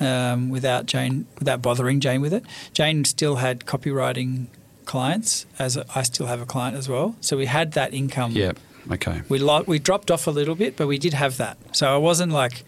um, 0.00 0.48
without 0.50 0.86
Jane, 0.86 1.26
without 1.38 1.60
bothering 1.62 2.00
Jane 2.00 2.20
with 2.20 2.32
it. 2.32 2.44
Jane 2.72 3.04
still 3.04 3.36
had 3.36 3.60
copywriting 3.66 4.46
clients, 4.86 5.46
as 5.58 5.76
I 5.94 6.02
still 6.02 6.26
have 6.26 6.40
a 6.40 6.46
client 6.46 6.76
as 6.76 6.88
well. 6.88 7.14
So 7.20 7.36
we 7.36 7.46
had 7.46 7.72
that 7.72 7.94
income. 7.94 8.32
yeah, 8.32 8.52
okay, 8.90 9.22
We 9.28 9.38
lo- 9.38 9.64
we 9.66 9.78
dropped 9.78 10.10
off 10.10 10.26
a 10.26 10.30
little 10.30 10.54
bit, 10.54 10.76
but 10.76 10.86
we 10.86 10.98
did 10.98 11.14
have 11.14 11.36
that. 11.36 11.56
So 11.72 11.86
I 11.94 11.98
wasn't 11.98 12.32
like, 12.32 12.64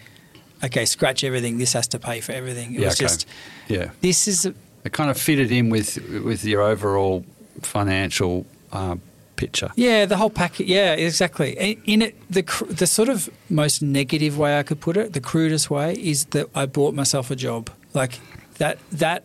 okay, 0.62 0.84
scratch 0.84 1.24
everything. 1.24 1.58
This 1.58 1.72
has 1.72 1.88
to 1.88 1.98
pay 1.98 2.20
for 2.20 2.32
everything. 2.32 2.74
It 2.74 2.80
Yeah, 2.80 2.86
was 2.88 2.94
okay. 2.96 3.04
just 3.04 3.26
yeah. 3.68 3.90
this 4.00 4.28
is 4.28 4.46
a, 4.46 4.54
It 4.84 4.92
kind 4.92 5.10
of 5.10 5.18
fitted 5.18 5.50
in 5.50 5.70
with 5.70 5.96
with 6.24 6.44
your 6.44 6.62
overall 6.62 7.24
financial 7.62 8.46
uh, 8.72 8.96
picture. 9.42 9.70
Yeah, 9.76 10.06
the 10.06 10.16
whole 10.16 10.30
packet. 10.30 10.66
Yeah, 10.66 10.94
exactly. 10.94 11.78
In- 11.84 12.02
it, 12.02 12.14
the 12.30 12.42
cr- 12.42 12.72
the 12.82 12.86
sort 12.86 13.08
of 13.08 13.28
most 13.48 13.82
negative 13.82 14.38
way 14.38 14.58
I 14.60 14.62
could 14.62 14.80
put 14.80 14.96
it, 14.96 15.12
the 15.12 15.20
crudest 15.20 15.70
way, 15.70 15.94
is 15.94 16.26
that 16.26 16.46
I 16.54 16.66
bought 16.66 16.94
myself 16.94 17.30
a 17.30 17.36
job. 17.36 17.70
Like 17.94 18.20
that. 18.58 18.78
That, 18.92 19.24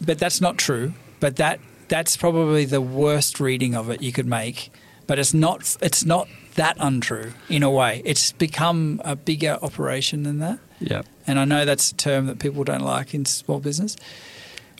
but 0.00 0.18
that's 0.18 0.40
not 0.40 0.58
true. 0.58 0.92
But 1.20 1.36
that 1.36 1.58
that's 1.88 2.16
probably 2.16 2.64
the 2.66 2.80
worst 2.80 3.40
reading 3.40 3.74
of 3.74 3.90
it 3.90 4.02
you 4.02 4.12
could 4.12 4.26
make. 4.26 4.70
But 5.06 5.18
it's 5.18 5.32
not. 5.32 5.76
It's 5.80 6.04
not 6.04 6.28
that 6.56 6.76
untrue 6.78 7.32
in 7.48 7.62
a 7.62 7.70
way. 7.70 8.02
It's 8.04 8.32
become 8.32 9.00
a 9.04 9.16
bigger 9.16 9.58
operation 9.62 10.24
than 10.24 10.38
that. 10.40 10.58
Yeah. 10.80 11.02
And 11.26 11.38
I 11.38 11.44
know 11.44 11.64
that's 11.64 11.92
a 11.92 11.94
term 11.94 12.26
that 12.26 12.38
people 12.38 12.64
don't 12.64 12.84
like 12.96 13.14
in 13.14 13.24
small 13.24 13.60
business. 13.60 13.96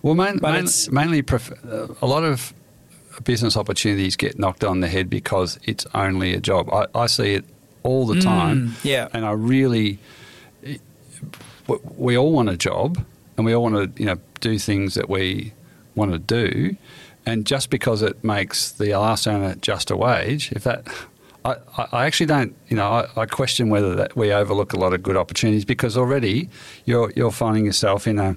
Well, 0.03 0.15
main, 0.15 0.39
main, 0.43 0.67
mainly 0.91 1.25
uh, 1.29 1.87
a 2.03 2.07
lot 2.07 2.25
of 2.25 2.53
business 3.25 3.57
opportunities 3.57 4.17
get 4.17 4.39
knocked 4.39 4.65
on 4.65 4.81
the 4.81 4.89
head 4.89 5.09
because 5.11 5.59
it's 5.65 5.87
only 5.95 6.35
a 6.35 6.41
job. 6.41 6.69
I, 6.73 6.87
I 6.95 7.07
see 7.07 7.35
it 7.35 7.45
all 7.83 8.07
the 8.07 8.21
time, 8.21 8.69
Mm, 8.71 8.85
yeah. 8.85 9.09
and 9.13 9.25
I 9.25 9.33
really, 9.33 9.99
we- 11.97 12.17
all 12.17 12.33
want 12.33 12.49
a 12.49 12.57
job, 12.57 13.05
and 13.37 13.45
we 13.47 13.55
all 13.55 13.63
want 13.63 13.97
to, 13.97 14.01
you 14.03 14.07
know, 14.07 14.19
do 14.41 14.59
things 14.59 14.95
that 14.95 15.09
we 15.09 15.53
want 15.95 16.13
to 16.13 16.19
do, 16.19 16.77
and 17.25 17.45
just 17.47 17.71
because 17.71 18.03
it 18.03 18.23
makes 18.23 18.71
the 18.73 18.95
last 18.97 19.27
earner 19.27 19.55
just 19.57 19.91
a 19.91 19.97
wage, 19.97 20.53
if 20.53 20.65
that. 20.65 20.87
I, 21.45 21.55
I- 21.79 21.89
I 21.93 22.07
actually 22.07 22.27
don't, 22.27 22.57
you 22.69 22.77
know, 22.77 22.89
I, 22.89 23.23
I 23.23 23.27
question 23.27 23.69
whether 23.69 23.95
that 23.95 24.17
we 24.17 24.33
overlook 24.33 24.73
a 24.73 24.77
lot 24.79 24.93
of 24.93 25.03
good 25.05 25.17
opportunities 25.17 25.65
because 25.65 25.97
already 25.97 26.49
you're 26.87 27.13
you're 27.15 27.31
finding 27.31 27.65
yourself 27.67 28.09
in 28.09 28.19
a 28.19 28.37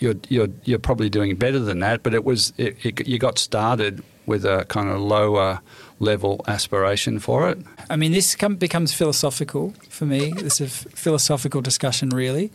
you're 0.00 0.16
you're 0.28 0.48
you're 0.64 0.78
probably 0.78 1.08
doing 1.08 1.36
better 1.36 1.58
than 1.58 1.80
that. 1.80 2.02
But 2.02 2.14
it 2.14 2.24
was 2.24 2.52
it, 2.56 2.76
it, 2.84 3.06
you 3.06 3.18
got 3.18 3.38
started 3.38 4.02
with 4.26 4.44
a 4.44 4.64
kind 4.68 4.88
of 4.88 5.00
lower 5.00 5.60
level 5.98 6.40
aspiration 6.46 7.18
for 7.18 7.48
it. 7.48 7.58
I 7.88 7.96
mean, 7.96 8.12
this 8.12 8.34
come, 8.36 8.56
becomes 8.56 8.94
philosophical 8.94 9.74
for 9.88 10.06
me. 10.06 10.32
This 10.32 10.60
is 10.60 10.84
a 10.86 10.88
philosophical 10.90 11.60
discussion, 11.60 12.10
really, 12.10 12.50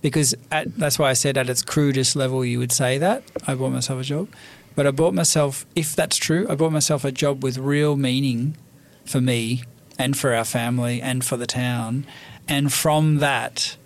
because 0.00 0.34
at, 0.50 0.76
that's 0.76 0.98
why 0.98 1.10
I 1.10 1.12
said 1.12 1.38
at 1.38 1.48
its 1.48 1.62
crudest 1.62 2.16
level, 2.16 2.44
you 2.44 2.58
would 2.58 2.72
say 2.72 2.98
that 2.98 3.22
I 3.46 3.54
bought 3.54 3.70
myself 3.70 4.00
a 4.00 4.04
job, 4.04 4.28
but 4.74 4.86
I 4.86 4.90
bought 4.90 5.14
myself, 5.14 5.64
if 5.74 5.94
that's 5.94 6.16
true, 6.16 6.46
I 6.50 6.54
bought 6.54 6.72
myself 6.72 7.04
a 7.04 7.12
job 7.12 7.42
with 7.42 7.56
real 7.56 7.96
meaning 7.96 8.56
for 9.04 9.20
me 9.20 9.62
and 9.98 10.18
for 10.18 10.34
our 10.34 10.44
family 10.44 11.00
and 11.00 11.24
for 11.24 11.36
the 11.36 11.46
town, 11.46 12.04
and 12.48 12.72
from 12.72 13.18
that, 13.18 13.76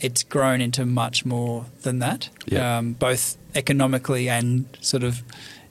it's 0.00 0.22
grown 0.22 0.60
into 0.60 0.84
much 0.84 1.24
more 1.24 1.66
than 1.82 1.98
that, 2.00 2.28
um, 2.78 2.92
both 2.92 3.36
economically 3.54 4.28
and 4.28 4.66
sort 4.80 5.02
of 5.02 5.22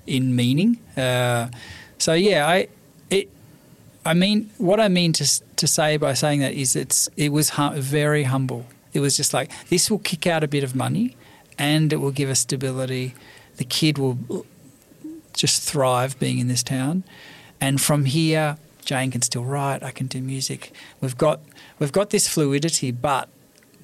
in 0.07 0.35
meaning. 0.35 0.79
Uh, 0.97 1.49
so 1.97 2.13
yeah, 2.13 2.47
I 2.47 2.67
it 3.09 3.29
I 4.05 4.13
mean, 4.13 4.51
what 4.57 4.79
I 4.79 4.87
mean 4.87 5.13
to 5.13 5.41
to 5.55 5.67
say 5.67 5.97
by 5.97 6.13
saying 6.13 6.39
that 6.41 6.53
is 6.53 6.75
it's 6.75 7.09
it 7.17 7.31
was 7.31 7.49
hum- 7.49 7.75
very 7.79 8.23
humble. 8.23 8.65
It 8.93 8.99
was 8.99 9.17
just 9.17 9.33
like 9.33 9.51
this 9.69 9.89
will 9.89 9.99
kick 9.99 10.27
out 10.27 10.43
a 10.43 10.47
bit 10.47 10.63
of 10.63 10.75
money, 10.75 11.15
and 11.57 11.91
it 11.91 11.97
will 11.97 12.11
give 12.11 12.29
us 12.29 12.39
stability. 12.39 13.15
The 13.57 13.65
kid 13.65 13.97
will 13.97 14.45
just 15.33 15.61
thrive 15.61 16.17
being 16.19 16.39
in 16.39 16.47
this 16.47 16.63
town, 16.63 17.03
and 17.59 17.81
from 17.81 18.05
here, 18.05 18.57
Jane 18.85 19.11
can 19.11 19.21
still 19.21 19.43
write. 19.43 19.83
I 19.83 19.91
can 19.91 20.07
do 20.07 20.21
music. 20.21 20.71
We've 21.01 21.17
got 21.17 21.41
we've 21.79 21.91
got 21.91 22.11
this 22.11 22.27
fluidity, 22.27 22.91
but 22.91 23.27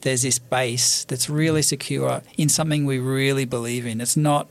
there's 0.01 0.21
this 0.23 0.39
base 0.39 1.05
that's 1.05 1.29
really 1.29 1.61
secure 1.61 2.21
in 2.37 2.49
something 2.49 2.85
we 2.85 2.99
really 2.99 3.45
believe 3.45 3.85
in. 3.85 4.01
It's 4.01 4.17
not 4.17 4.47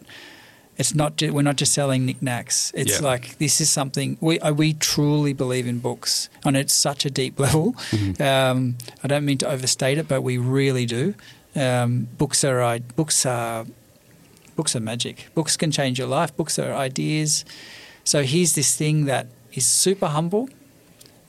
it's 0.76 0.94
not 0.94 1.20
we're 1.20 1.42
not 1.42 1.56
just 1.56 1.74
selling 1.74 2.06
knickknacks. 2.06 2.72
It's 2.74 3.00
Yeah. 3.00 3.06
like 3.06 3.36
this 3.38 3.60
is 3.60 3.68
something 3.70 4.16
we 4.20 4.38
uh, 4.40 4.52
we 4.52 4.74
truly 4.74 5.32
believe 5.34 5.66
in 5.66 5.78
books 5.78 6.28
on 6.44 6.56
it's 6.56 6.72
such 6.74 7.04
a 7.04 7.10
deep 7.10 7.38
level. 7.46 7.72
Mm-hmm. 7.90 8.22
Um, 8.22 8.76
I 9.04 9.08
don't 9.08 9.24
mean 9.24 9.38
to 9.38 9.48
overstate 9.50 9.98
it, 9.98 10.08
but 10.08 10.22
we 10.22 10.38
really 10.38 10.86
do. 10.86 11.14
Um, 11.56 12.08
books 12.16 12.44
are 12.44 12.62
i- 12.62 12.78
books 12.78 13.26
are 13.26 13.66
books 14.56 14.74
are 14.76 14.80
magic. 14.80 15.28
Books 15.34 15.56
can 15.56 15.70
change 15.70 15.98
your 15.98 16.08
life. 16.08 16.34
Books 16.36 16.58
are 16.58 16.72
ideas. 16.74 17.44
So 18.04 18.22
here's 18.22 18.54
this 18.54 18.74
thing 18.76 19.04
that 19.06 19.26
is 19.52 19.66
super 19.66 20.06
humble, 20.06 20.48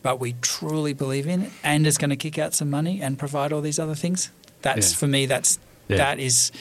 but 0.03 0.19
we 0.19 0.33
truly 0.41 0.93
believe 0.93 1.27
in, 1.27 1.51
and 1.63 1.85
is 1.85 1.97
going 1.97 2.09
to 2.09 2.15
kick 2.15 2.37
out 2.37 2.53
some 2.53 2.69
money 2.69 3.01
and 3.01 3.17
provide 3.19 3.51
all 3.53 3.61
these 3.61 3.79
other 3.79 3.95
things. 3.95 4.29
That's 4.61 4.91
Yeah. 4.91 4.97
for 4.97 5.07
me. 5.07 5.25
That's 5.25 5.59
Yeah. 5.87 5.97
that 5.97 6.19
is 6.19 6.51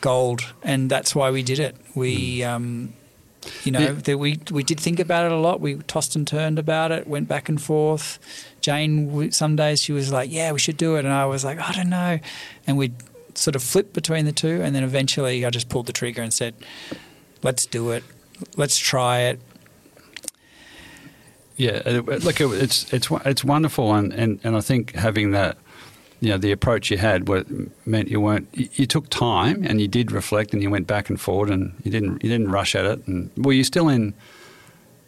gold, 0.00 0.42
and 0.62 0.90
that's 0.90 1.14
why 1.14 1.30
we 1.30 1.42
did 1.42 1.58
it. 1.58 1.76
We, 1.94 2.42
um, 2.42 2.92
you 3.64 3.72
know, 3.72 3.80
Yeah. 3.80 3.92
that 3.92 4.18
we 4.18 4.38
we 4.50 4.62
did 4.62 4.78
think 4.80 4.98
about 5.00 5.26
it 5.26 5.32
a 5.32 5.36
lot. 5.36 5.60
We 5.60 5.74
tossed 5.86 6.16
and 6.16 6.26
turned 6.26 6.58
about 6.58 6.90
it, 6.92 7.06
went 7.06 7.28
back 7.28 7.48
and 7.48 7.60
forth. 7.60 8.18
Jane, 8.60 9.30
some 9.32 9.56
days 9.56 9.80
she 9.80 9.92
was 9.92 10.12
like, 10.12 10.30
"Yeah, 10.30 10.52
we 10.52 10.58
should 10.58 10.76
do 10.76 10.96
it," 10.96 11.04
and 11.04 11.12
I 11.14 11.26
was 11.26 11.44
like, 11.44 11.58
"I 11.60 11.72
don't 11.72 11.88
know," 11.90 12.18
and 12.66 12.76
we 12.76 12.92
sort 13.34 13.56
of 13.56 13.62
flipped 13.62 13.92
between 13.94 14.24
the 14.26 14.32
two, 14.32 14.60
and 14.62 14.74
then 14.74 14.84
eventually 14.84 15.44
I 15.46 15.50
just 15.50 15.68
pulled 15.68 15.86
the 15.86 15.92
trigger 15.92 16.22
and 16.22 16.32
said, 16.32 16.54
"Let's 17.42 17.66
do 17.66 17.90
it. 17.92 18.04
Let's 18.56 18.76
try 18.78 19.20
it." 19.20 19.40
Yeah, 21.64 21.80
it- 21.90 22.08
it- 22.08 22.24
look, 22.24 22.40
it's 22.40 22.92
it's 22.92 23.08
it's 23.24 23.44
wonderful, 23.44 23.94
and, 23.94 24.12
and, 24.12 24.40
and 24.44 24.56
I 24.56 24.60
think 24.60 24.94
having 24.94 25.32
that, 25.32 25.56
you 26.20 26.28
know, 26.30 26.38
the 26.38 26.52
approach 26.52 26.90
you 26.90 26.98
had 26.98 27.28
what 27.28 27.46
meant 27.86 28.08
you 28.08 28.20
weren't 28.20 28.48
you, 28.52 28.68
you 28.80 28.86
took 28.86 29.08
time 29.10 29.64
and 29.68 29.80
you 29.80 29.88
did 29.88 30.12
reflect 30.12 30.52
and 30.52 30.62
you 30.62 30.70
went 30.70 30.86
back 30.86 31.08
and 31.10 31.20
forward 31.20 31.50
and 31.50 31.72
you 31.84 31.90
didn't 31.90 32.22
you 32.24 32.28
didn't 32.34 32.50
rush 32.58 32.74
at 32.74 32.84
it. 32.84 33.06
And 33.06 33.30
were 33.36 33.52
you 33.52 33.64
still 33.64 33.88
in 33.88 34.14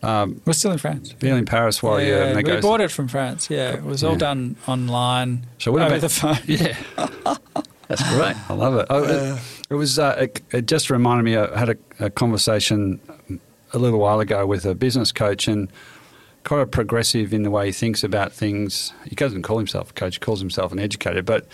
um, 0.02 0.40
We're 0.44 0.52
still 0.52 0.72
in 0.72 0.78
France. 0.78 1.10
still 1.10 1.36
in 1.36 1.46
Paris 1.46 1.82
while 1.82 1.98
you 2.00 2.12
yeah, 2.14 2.36
we 2.36 2.60
bought 2.60 2.80
it 2.82 2.90
from 2.90 3.08
France. 3.08 3.48
Yeah, 3.48 3.72
it 3.72 3.82
was 3.84 4.04
all 4.04 4.16
done 4.16 4.56
online 4.68 5.46
So 5.58 5.72
what 5.72 5.80
over 5.82 5.94
about 5.96 6.00
the 6.02 6.08
phone. 6.08 6.38
Yeah, 6.46 6.76
that's 7.88 8.02
great. 8.14 8.36
I 8.50 8.54
love 8.54 8.74
it. 8.76 8.86
Oh, 8.90 9.04
it, 9.04 9.40
it 9.70 9.74
was. 9.74 9.98
Uh, 9.98 10.14
it, 10.18 10.42
it 10.52 10.66
just 10.66 10.90
reminded 10.90 11.22
me. 11.24 11.36
I 11.36 11.58
had 11.58 11.70
a, 11.70 11.76
a 12.06 12.10
conversation 12.10 13.00
a 13.72 13.78
little 13.78 13.98
while 13.98 14.20
ago 14.20 14.46
with 14.46 14.64
a 14.66 14.74
business 14.74 15.12
coach 15.12 15.48
and 15.48 15.68
quite 16.44 16.60
a 16.62 16.66
progressive 16.66 17.32
in 17.32 17.42
the 17.42 17.50
way 17.50 17.66
he 17.66 17.72
thinks 17.72 18.04
about 18.04 18.32
things. 18.32 18.92
He 19.08 19.14
doesn't 19.16 19.42
call 19.42 19.58
himself 19.58 19.90
a 19.90 19.92
coach; 19.94 20.16
he 20.16 20.20
calls 20.20 20.40
himself 20.40 20.72
an 20.72 20.78
educator. 20.78 21.22
But 21.22 21.46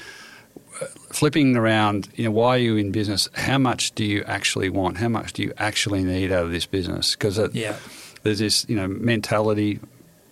uh, 0.83 0.87
flipping 1.13 1.57
around, 1.57 2.09
you 2.17 2.25
know, 2.25 2.31
why 2.33 2.57
are 2.57 2.59
you 2.59 2.77
in 2.77 2.91
business? 2.93 3.29
How 3.35 3.59
much 3.59 3.93
do 3.95 4.05
you 4.05 4.23
actually 4.27 4.69
want? 4.69 4.99
How 4.99 5.09
much 5.09 5.33
do 5.33 5.43
you 5.43 5.53
actually 5.59 6.03
need 6.05 6.33
out 6.33 6.45
of 6.45 6.51
this 6.51 6.67
business? 6.67 7.15
Because 7.15 7.39
Yeah. 7.55 7.77
there's 8.23 8.39
this, 8.41 8.67
you 8.69 8.77
know, 8.77 8.89
mentality 8.89 9.79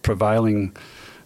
prevailing 0.02 0.74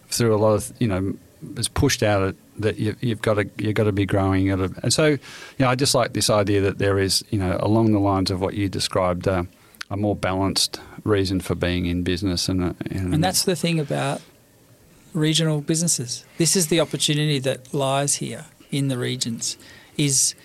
through 0.09 0.35
a 0.35 0.37
lot 0.37 0.53
of, 0.53 0.71
you 0.79 0.87
know, 0.87 1.13
is 1.57 1.67
pushed 1.67 2.03
out 2.03 2.21
at, 2.23 2.35
that 2.59 2.77
you, 2.77 2.95
you've 3.01 3.21
got 3.21 3.33
to 3.35 3.49
you've 3.57 3.73
got 3.73 3.85
to 3.85 3.91
be 3.91 4.05
growing 4.05 4.49
at 4.49 4.59
a, 4.59 4.71
and 4.83 4.93
so, 4.93 5.05
you 5.07 5.19
know, 5.59 5.67
I 5.69 5.75
just 5.75 5.95
like 5.95 6.13
this 6.13 6.29
idea 6.29 6.61
that 6.61 6.77
there 6.77 6.99
is, 6.99 7.23
you 7.31 7.39
know, 7.39 7.57
along 7.61 7.91
the 7.93 7.99
lines 7.99 8.29
of 8.31 8.39
what 8.41 8.53
you 8.53 8.69
described, 8.69 9.27
uh, 9.27 9.43
a 9.89 9.97
more 9.97 10.15
balanced 10.15 10.79
reason 11.03 11.39
for 11.39 11.55
being 11.55 11.85
in 11.85 12.03
business, 12.03 12.49
and 12.49 12.63
uh, 12.63 12.73
and, 12.89 13.13
And 13.13 13.23
that's 13.23 13.43
the 13.43 13.55
thing 13.55 13.79
about 13.79 14.21
regional 15.13 15.61
businesses. 15.61 16.25
This 16.37 16.55
is 16.55 16.67
the 16.67 16.79
opportunity 16.79 17.39
that 17.39 17.73
lies 17.73 18.15
here 18.15 18.45
in 18.71 18.87
the 18.87 18.97
regions. 18.97 19.57
Is 19.97 20.35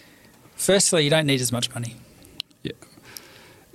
firstly, 0.56 1.04
you 1.04 1.10
don't 1.10 1.26
need 1.26 1.40
as 1.40 1.52
much 1.52 1.72
money. 1.74 1.96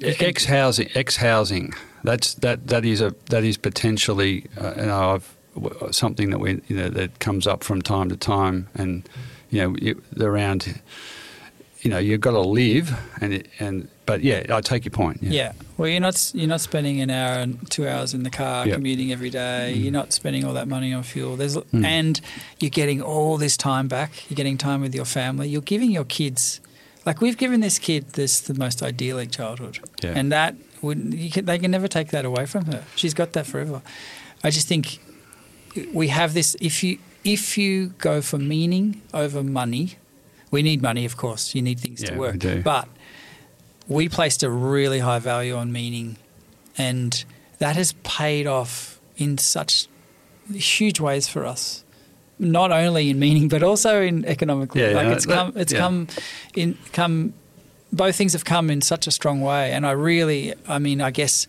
ex 0.02 0.46
housing. 0.46 0.90
Ex 0.94 1.18
housing. 1.18 1.74
That's 2.04 2.36
that 2.36 2.68
that 2.68 2.86
is 2.86 3.02
a 3.02 3.16
that 3.30 3.44
is 3.44 3.58
potentially, 3.58 4.46
uh, 4.60 4.74
you 4.76 4.86
know, 4.86 5.14
I've, 5.14 5.36
w- 5.56 5.92
something 5.92 6.30
that 6.32 6.40
we 6.40 6.62
you 6.68 6.76
know 6.76 6.90
that 6.90 7.20
comes 7.20 7.48
up 7.48 7.64
from 7.64 7.82
time 7.82 8.10
to 8.10 8.18
time, 8.18 8.68
and 8.76 9.08
you 9.50 9.62
know, 9.62 9.76
you, 9.80 10.02
around. 10.20 10.82
You 11.84 11.90
know, 11.92 11.98
you've 12.00 12.22
got 12.22 12.32
to 12.32 12.40
live, 12.40 12.98
and 13.22 13.34
it, 13.34 13.48
and 13.60 13.88
but 14.06 14.22
yeah, 14.24 14.46
I 14.50 14.62
take 14.62 14.86
your 14.86 14.92
point. 14.92 15.22
Yeah. 15.22 15.52
Well, 15.78 15.90
you're 15.90 16.00
not 16.00 16.32
you're 16.34 16.48
not 16.48 16.62
spending 16.62 17.02
an 17.02 17.10
hour 17.10 17.40
and 17.40 17.70
two 17.70 17.88
hours 17.88 18.14
in 18.14 18.24
the 18.24 18.30
car 18.30 18.66
Yeah. 18.68 18.76
commuting 18.76 19.12
every 19.12 19.30
day. 19.30 19.74
You're 19.74 19.92
not 19.92 20.14
spending 20.14 20.46
all 20.46 20.54
that 20.54 20.68
money 20.68 20.94
on 20.94 21.04
fuel. 21.04 21.36
There's 21.36 21.58
Mm. 21.58 21.86
and 21.86 22.22
you're 22.60 22.70
getting 22.82 23.02
all 23.02 23.38
this 23.38 23.58
time 23.58 23.88
back. 23.88 24.12
You're 24.30 24.36
getting 24.36 24.58
time 24.58 24.80
with 24.82 24.96
your 24.96 25.06
family. 25.06 25.50
You're 25.50 25.62
giving 25.62 25.92
your 25.92 26.06
kids, 26.06 26.62
like 27.06 27.20
we've 27.22 27.38
given 27.38 27.60
this 27.60 27.80
kid 27.80 28.14
this 28.14 28.40
the 28.40 28.54
most 28.54 28.82
idyllic 28.82 29.32
childhood, 29.32 29.80
Yeah. 30.02 30.14
and 30.16 30.32
that 30.32 30.56
would 30.82 31.14
you 31.14 31.30
can, 31.32 31.46
they 31.46 31.60
can 31.60 31.72
never 31.72 31.88
take 31.90 32.10
that 32.12 32.24
away 32.26 32.46
from 32.46 32.66
her. 32.66 32.84
She's 32.96 33.14
got 33.14 33.34
that 33.34 33.46
forever. 33.46 33.82
I 34.44 34.50
just 34.52 34.68
think 34.68 35.00
we 35.94 36.08
have 36.10 36.34
this. 36.34 36.56
If 36.62 36.82
you 36.84 36.98
if 37.26 37.58
you 37.58 37.94
go 38.00 38.22
for 38.22 38.38
meaning 38.38 39.02
over 39.14 39.44
money, 39.44 39.96
we 40.54 40.62
need 40.64 40.82
money, 40.82 41.04
of 41.06 41.18
course. 41.18 41.54
You 41.56 41.62
need 41.62 41.80
things 41.80 42.02
Yeah, 42.02 42.10
to 42.10 42.14
we 42.14 42.20
work, 42.20 42.38
do. 42.40 42.62
but 42.62 42.88
we 43.88 44.08
placed 44.08 44.44
a 44.44 44.50
really 44.50 45.00
high 45.00 45.20
value 45.20 45.56
on 45.56 45.72
meaning, 45.72 46.16
and 46.78 47.26
that 47.58 47.76
has 47.76 47.94
paid 48.04 48.48
off 48.48 49.00
in 49.18 49.38
such 49.38 49.88
huge 50.54 51.00
ways 51.02 51.28
for 51.28 51.46
us. 51.46 51.84
Not 52.40 52.72
only 52.72 53.10
in 53.10 53.20
meaning, 53.20 53.48
but 53.50 53.64
also 53.64 54.02
in 54.02 54.26
economically. 54.26 54.82
Yeah, 54.82 54.90
like 55.00 55.08
yeah, 55.08 55.14
it's 55.14 55.26
that- 55.26 55.36
come, 55.36 55.54
it's 55.56 55.74
yeah. 55.74 55.80
come 55.80 56.08
in 56.56 56.78
come. 56.94 57.34
Both 57.92 58.16
things 58.16 58.34
have 58.34 58.44
come 58.46 58.70
in 58.72 58.82
such 58.82 59.06
a 59.08 59.12
strong 59.12 59.42
way, 59.42 59.72
and 59.72 59.86
I 59.86 59.92
really, 59.92 60.54
I 60.68 60.80
mean, 60.80 61.00
I 61.00 61.12
guess 61.12 61.46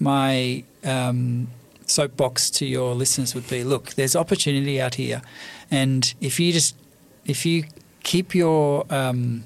my 0.00 0.64
um, 0.82 1.46
soapbox 1.86 2.50
to 2.58 2.66
your 2.66 2.94
listeners 2.94 3.34
would 3.34 3.48
be: 3.48 3.62
look, 3.64 3.94
there's 3.94 4.16
opportunity 4.16 4.80
out 4.80 4.94
here, 4.96 5.22
and 5.70 6.12
if 6.20 6.40
you 6.40 6.52
just 6.52 6.74
if 7.26 7.46
you 7.46 7.64
keep 8.04 8.34
your 8.34 8.86
um, 8.90 9.42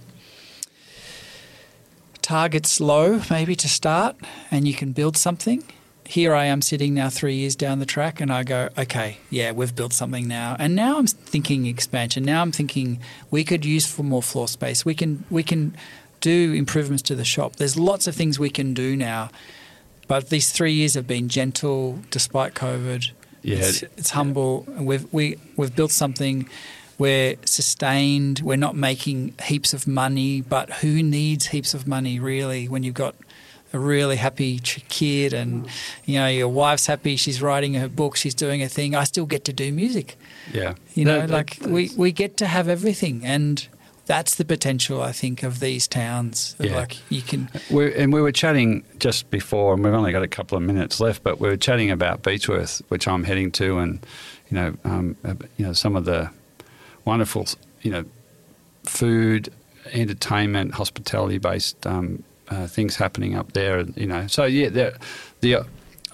targets 2.21 2.81
low, 2.81 3.23
maybe 3.31 3.57
to 3.57 3.69
start, 3.69 4.17
and 4.51 4.69
you 4.69 4.75
can 4.75 4.93
build 4.93 5.17
something. 5.17 5.65
Here 6.05 6.35
I 6.35 6.47
am 6.47 6.63
sitting 6.63 6.95
now 6.95 7.09
three 7.11 7.35
years 7.37 7.57
down 7.57 7.79
the 7.79 7.87
track, 7.87 8.21
and 8.21 8.31
I 8.33 8.43
go, 8.43 8.69
okay, 8.77 9.19
yeah, 9.31 9.53
we've 9.53 9.75
built 9.75 9.93
something 9.93 10.27
now, 10.29 10.57
and 10.59 10.75
now 10.75 10.99
I'm 10.99 11.07
thinking 11.07 11.67
expansion. 11.67 12.25
Now 12.25 12.43
I'm 12.43 12.53
thinking 12.53 13.01
we 13.31 13.45
could 13.45 13.65
use 13.65 13.87
for 13.87 14.03
more 14.03 14.23
floor 14.23 14.49
space. 14.49 14.85
We 14.85 14.95
can 14.95 15.25
we 15.31 15.43
can 15.43 15.77
do 16.21 16.53
improvements 16.53 17.03
to 17.05 17.15
the 17.15 17.25
shop. 17.25 17.57
There's 17.57 17.79
lots 17.79 18.07
of 18.07 18.15
things 18.15 18.39
we 18.39 18.51
can 18.51 18.75
do 18.75 18.97
now, 18.97 19.31
but 20.07 20.31
these 20.31 20.51
three 20.51 20.73
years 20.73 20.95
have 20.95 21.07
been 21.07 21.29
gentle 21.29 22.01
despite 22.11 22.55
COVID. 22.55 23.11
Yeah. 23.43 23.59
it's, 23.59 23.83
it's 23.83 24.11
humble. 24.11 24.65
and 24.77 24.87
We've 24.87 25.07
we 25.13 25.37
we've 25.57 25.75
built 25.75 25.93
something. 25.93 26.49
We're 26.99 27.37
sustained. 27.45 28.41
We're 28.41 28.57
not 28.57 28.75
making 28.77 29.35
heaps 29.45 29.73
of 29.73 29.87
money, 29.87 30.41
but 30.41 30.71
who 30.75 31.03
needs 31.03 31.47
heaps 31.47 31.73
of 31.75 31.87
money 31.87 32.19
really 32.19 32.69
when 32.69 32.83
you've 32.83 32.95
got 32.95 33.15
a 33.73 33.79
really 33.79 34.17
happy 34.17 34.59
kid 34.59 35.33
and 35.35 35.69
you 36.07 36.19
know 36.19 36.27
your 36.27 36.49
wife's 36.49 36.87
happy. 36.87 37.17
She's 37.17 37.41
writing 37.43 37.75
her 37.75 37.89
book. 37.89 38.17
She's 38.17 38.35
doing 38.35 38.61
her 38.61 38.69
thing. 38.69 38.95
I 38.95 39.05
still 39.05 39.27
get 39.27 39.45
to 39.45 39.53
do 39.53 39.71
music. 39.73 40.17
Yeah, 40.53 40.75
You 40.95 41.05
know, 41.05 41.21
That- 41.21 41.31
like 41.31 41.57
that- 41.57 41.71
we, 41.71 41.91
we 41.97 42.11
get 42.11 42.37
to 42.39 42.47
have 42.47 42.69
everything, 42.69 43.25
and 43.25 43.67
that's 44.07 44.37
the 44.37 44.45
potential 44.47 45.03
I 45.03 45.13
think 45.13 45.43
of 45.43 45.61
these 45.61 45.87
towns. 45.87 46.57
Yeah. 46.59 46.77
Like 46.77 46.97
you 47.11 47.21
can, 47.21 47.51
we 47.71 47.95
and 47.95 48.11
we 48.11 48.23
were 48.23 48.33
chatting 48.33 48.83
just 48.99 49.31
before, 49.31 49.75
and 49.75 49.85
we've 49.85 49.93
only 49.93 50.13
got 50.13 50.23
a 50.23 50.29
couple 50.29 50.57
of 50.57 50.65
minutes 50.65 50.99
left, 50.99 51.23
but 51.23 51.39
we 51.39 51.49
were 51.49 51.59
chatting 51.59 51.91
about 51.91 52.23
Beechworth, 52.23 52.81
which 52.89 53.07
I'm 53.07 53.23
heading 53.25 53.51
to, 53.53 53.79
and 53.79 54.05
you 54.51 54.55
know, 54.57 54.75
um, 54.85 55.15
uh, 55.27 55.35
you 55.59 55.67
know, 55.67 55.75
some 55.75 55.95
of 55.95 56.07
the 56.07 56.31
wonderful, 57.09 57.47
you 57.81 57.91
know, 57.91 58.05
food, 58.85 59.49
entertainment, 59.93 60.75
hospitality-based 60.75 61.87
um, 61.87 62.23
uh, 62.49 62.67
things 62.67 62.97
happening 62.97 63.35
up 63.35 63.53
there. 63.53 63.81
You 63.97 64.07
know, 64.07 64.27
so 64.27 64.45
yeah, 64.45 64.69
the, 64.69 64.99
the 65.41 65.55
uh, 65.57 65.65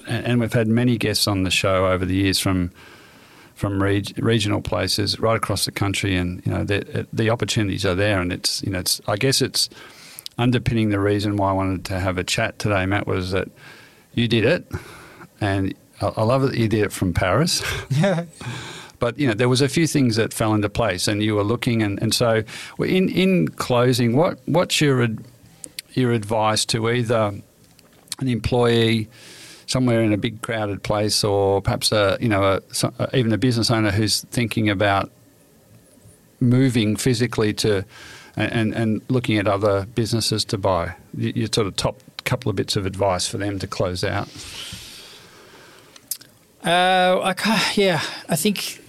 and 0.06 0.26
and 0.26 0.40
we've 0.40 0.52
had 0.52 0.68
many 0.68 0.96
guests 0.96 1.26
on 1.26 1.42
the 1.42 1.50
show 1.50 1.86
over 1.86 2.04
the 2.04 2.14
years 2.14 2.38
from 2.38 2.70
from 3.54 3.82
reg- 3.82 4.18
regional 4.18 4.60
places 4.60 5.18
right 5.20 5.36
across 5.36 5.64
the 5.64 5.72
country, 5.72 6.16
and 6.16 6.42
you 6.46 6.52
know, 6.52 6.64
the 6.64 7.06
the 7.12 7.28
opportunities 7.30 7.84
are 7.84 7.96
there, 7.96 8.20
and 8.20 8.32
it's 8.32 8.62
you 8.62 8.70
know, 8.70 8.78
it's 8.78 9.00
I 9.08 9.16
guess 9.16 9.42
it's 9.42 9.68
underpinning 10.38 10.90
the 10.90 11.00
reason 11.00 11.36
why 11.36 11.50
I 11.50 11.52
wanted 11.52 11.84
to 11.86 12.00
have 12.00 12.18
a 12.18 12.24
chat 12.24 12.58
today, 12.58 12.86
Matt, 12.86 13.06
was 13.06 13.30
that 13.32 13.48
you 14.14 14.28
did 14.28 14.44
it, 14.44 14.70
and 15.40 15.74
I 16.00 16.06
I 16.06 16.22
love 16.22 16.42
that 16.42 16.56
you 16.56 16.68
did 16.68 16.84
it 16.84 16.92
from 16.92 17.12
Paris. 17.12 17.62
yeah, 17.90 18.24
But 19.04 19.18
you 19.18 19.26
know, 19.28 19.34
there 19.34 19.50
was 19.50 19.60
a 19.60 19.68
few 19.68 19.86
things 19.86 20.16
that 20.16 20.32
fell 20.32 20.54
into 20.54 20.70
place, 20.70 21.06
and 21.06 21.22
you 21.22 21.34
were 21.34 21.44
looking, 21.44 21.82
and, 21.82 22.00
and 22.00 22.14
so 22.14 22.42
in 22.78 23.10
in 23.10 23.48
closing, 23.48 24.16
what 24.16 24.38
what's 24.46 24.80
your 24.80 25.06
your 25.92 26.12
advice 26.12 26.64
to 26.64 26.88
either 26.88 27.34
an 28.18 28.28
employee 28.28 29.10
somewhere 29.66 30.02
in 30.02 30.14
a 30.14 30.16
big 30.16 30.40
crowded 30.40 30.82
place, 30.82 31.22
or 31.22 31.60
perhaps 31.60 31.92
a 31.92 32.16
you 32.18 32.30
know 32.30 32.58
a, 32.82 33.08
even 33.14 33.30
a 33.30 33.36
business 33.36 33.70
owner 33.70 33.90
who's 33.90 34.22
thinking 34.30 34.70
about 34.70 35.10
moving 36.40 36.96
physically 36.96 37.52
to 37.52 37.84
and, 38.36 38.74
and, 38.74 39.02
looking 39.10 39.36
at 39.36 39.46
other 39.46 39.84
businesses 39.94 40.46
to 40.46 40.56
buy? 40.56 40.94
Your 41.14 41.48
sort 41.52 41.66
of 41.66 41.76
top 41.76 42.02
couple 42.24 42.48
of 42.48 42.56
bits 42.56 42.74
of 42.74 42.86
advice 42.86 43.28
for 43.28 43.36
them 43.36 43.58
to 43.58 43.66
close 43.66 44.02
out. 44.02 44.30
Uh, 46.64 47.20
I 47.22 47.72
yeah, 47.74 48.00
I 48.30 48.36
think 48.36 48.80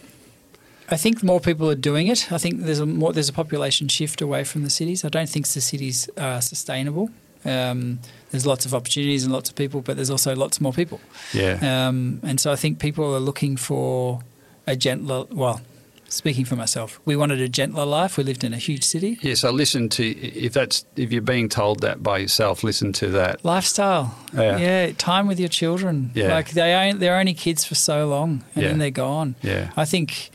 I 0.89 0.97
think 0.97 1.23
more 1.23 1.39
people 1.39 1.69
are 1.69 1.75
doing 1.75 2.07
it. 2.07 2.31
I 2.31 2.37
think 2.37 2.61
there's 2.61 2.79
a 2.79 2.85
more 2.85 3.11
there's 3.13 3.29
a 3.29 3.33
population 3.33 3.87
shift 3.87 4.21
away 4.21 4.43
from 4.43 4.63
the 4.63 4.69
cities. 4.69 5.03
I 5.03 5.09
don't 5.09 5.29
think 5.29 5.47
the 5.47 5.61
cities 5.61 6.09
are 6.17 6.41
sustainable. 6.41 7.09
Um, 7.43 7.99
there's 8.31 8.45
lots 8.45 8.65
of 8.65 8.73
opportunities 8.73 9.23
and 9.23 9.31
lots 9.33 9.49
of 9.49 9.55
people, 9.55 9.81
but 9.81 9.95
there's 9.95 10.09
also 10.09 10.35
lots 10.35 10.59
more 10.59 10.73
people. 10.73 10.99
Yeah. 11.33 11.87
Um, 11.87 12.19
and 12.23 12.39
so 12.39 12.51
I 12.51 12.55
think 12.55 12.79
people 12.79 13.13
are 13.15 13.19
looking 13.19 13.55
for 13.57 14.21
a 14.67 14.75
gentler. 14.75 15.25
Well, 15.31 15.61
speaking 16.09 16.45
for 16.45 16.55
myself, 16.55 16.99
we 17.05 17.15
wanted 17.15 17.41
a 17.41 17.49
gentler 17.49 17.85
life. 17.85 18.17
We 18.17 18.23
lived 18.23 18.43
in 18.43 18.53
a 18.53 18.57
huge 18.57 18.83
city. 18.83 19.17
Yeah, 19.21 19.35
so 19.35 19.51
listen 19.51 19.89
to 19.89 20.03
if 20.47 20.53
that's 20.53 20.85
if 20.95 21.11
you're 21.11 21.21
being 21.21 21.49
told 21.49 21.81
that 21.81 22.01
by 22.03 22.17
yourself, 22.19 22.63
listen 22.63 22.93
to 22.93 23.07
that. 23.09 23.43
Lifestyle, 23.45 24.15
Yeah. 24.33 24.91
time 24.97 25.27
with 25.27 25.39
your 25.39 25.49
children. 25.49 26.11
Yeah. 26.15 26.33
like 26.33 26.51
they 26.51 26.93
they're 26.95 27.17
only 27.19 27.33
kids 27.33 27.63
for 27.65 27.75
so 27.75 28.07
long, 28.07 28.43
and 28.55 28.63
Yeah. 28.63 28.69
then 28.69 28.79
they're 28.79 28.91
gone. 28.91 29.35
Yeah. 29.43 29.71
I 29.77 29.85
think, 29.85 30.29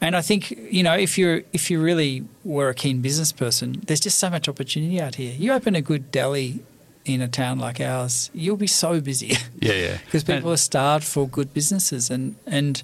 and 0.00 0.16
I 0.16 0.22
think 0.22 0.50
you 0.70 0.82
know 0.82 0.94
if 0.94 1.16
you're 1.18 1.42
if 1.52 1.70
you 1.70 1.80
really 1.82 2.24
were 2.44 2.68
a 2.68 2.74
keen 2.74 3.00
business 3.02 3.32
person, 3.32 3.82
there's 3.86 4.00
just 4.00 4.18
so 4.18 4.30
much 4.30 4.48
opportunity 4.48 5.00
out 5.00 5.14
here. 5.16 5.34
You 5.38 5.52
open 5.52 5.74
a 5.74 5.82
good 5.82 6.10
deli 6.10 6.60
in 7.04 7.20
a 7.22 7.28
town 7.28 7.58
like 7.58 7.80
ours, 7.80 8.30
you'll 8.34 8.56
be 8.58 8.66
so 8.66 9.00
busy 9.00 9.32
Yeah, 9.60 9.72
yeah. 9.72 9.98
because 10.04 10.22
people 10.24 10.52
are 10.52 10.58
starved 10.58 11.04
for 11.04 11.26
good 11.28 11.52
businesses 11.54 12.10
and 12.10 12.34
and 12.46 12.82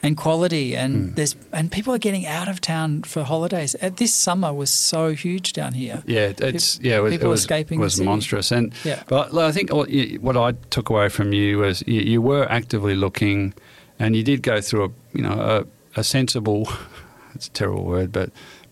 and 0.00 0.16
quality 0.16 0.76
and 0.76 0.94
Hmm. 1.08 1.14
there's 1.16 1.34
and 1.52 1.70
people 1.72 1.92
are 1.92 1.98
getting 1.98 2.24
out 2.24 2.48
of 2.48 2.60
town 2.60 3.02
for 3.02 3.24
holidays. 3.24 3.74
Uh, 3.82 3.90
This 3.96 4.14
summer 4.14 4.52
was 4.54 4.70
so 4.70 5.10
huge 5.12 5.52
down 5.54 5.72
here. 5.74 6.02
Yeah, 6.06 6.32
it's 6.38 6.78
yeah, 6.82 6.98
it 6.98 7.02
was, 7.02 7.12
it 7.12 7.16
people 7.16 7.30
was, 7.30 7.40
escaping 7.40 7.80
was 7.80 8.00
monstrous. 8.00 8.52
And 8.52 8.72
Yeah. 8.84 9.02
but 9.08 9.34
I 9.34 9.50
think 9.52 9.72
what, 9.72 9.88
what 10.20 10.36
I 10.36 10.52
took 10.70 10.88
away 10.90 11.08
from 11.08 11.32
you 11.32 11.58
was 11.58 11.82
you, 11.86 12.00
you 12.12 12.22
were 12.22 12.46
actively 12.48 12.94
looking, 12.94 13.54
and 13.98 14.14
you 14.14 14.22
did 14.22 14.42
go 14.42 14.60
through 14.60 14.84
a 14.84 14.90
you 15.18 15.22
know 15.24 15.32
a, 15.40 15.64
a 15.98 16.04
sensible, 16.04 16.68
it's 17.34 17.46
a 17.48 17.50
terrible 17.50 17.84
word, 17.84 18.12
but 18.12 18.30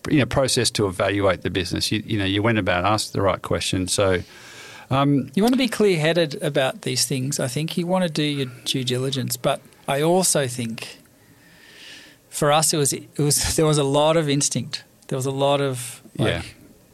you 0.09 0.19
know 0.19 0.25
process 0.25 0.71
to 0.71 0.87
evaluate 0.87 1.41
the 1.41 1.49
business. 1.49 1.91
You 1.91 2.01
you 2.05 2.17
know 2.19 2.25
you 2.25 2.41
went 2.43 2.57
about 2.57 2.85
asked 2.85 3.13
the 3.13 3.21
right 3.21 3.41
questions. 3.41 3.93
So 3.93 4.21
um, 4.89 5.29
You 5.35 5.43
want 5.43 5.53
to 5.53 5.57
be 5.57 5.67
clear 5.67 5.99
headed 5.99 6.41
about 6.41 6.81
these 6.83 7.05
things. 7.05 7.39
I 7.39 7.47
think 7.49 7.77
you 7.77 7.85
want 7.87 8.03
to 8.03 8.09
do 8.09 8.23
your 8.23 8.47
due 8.65 8.83
diligence, 8.85 9.35
but 9.37 9.59
I 9.87 10.01
also 10.01 10.47
think 10.47 10.97
for 12.29 12.51
us 12.51 12.73
it 12.73 12.77
was 12.77 12.93
it 12.93 13.07
was 13.17 13.55
there 13.57 13.65
was 13.65 13.77
a 13.77 13.83
lot 13.83 14.17
of 14.17 14.29
instinct. 14.29 14.83
There 15.07 15.17
was 15.17 15.25
a 15.25 15.31
lot 15.31 15.61
of 15.61 16.01
like, 16.17 16.27
Yeah. 16.29 16.41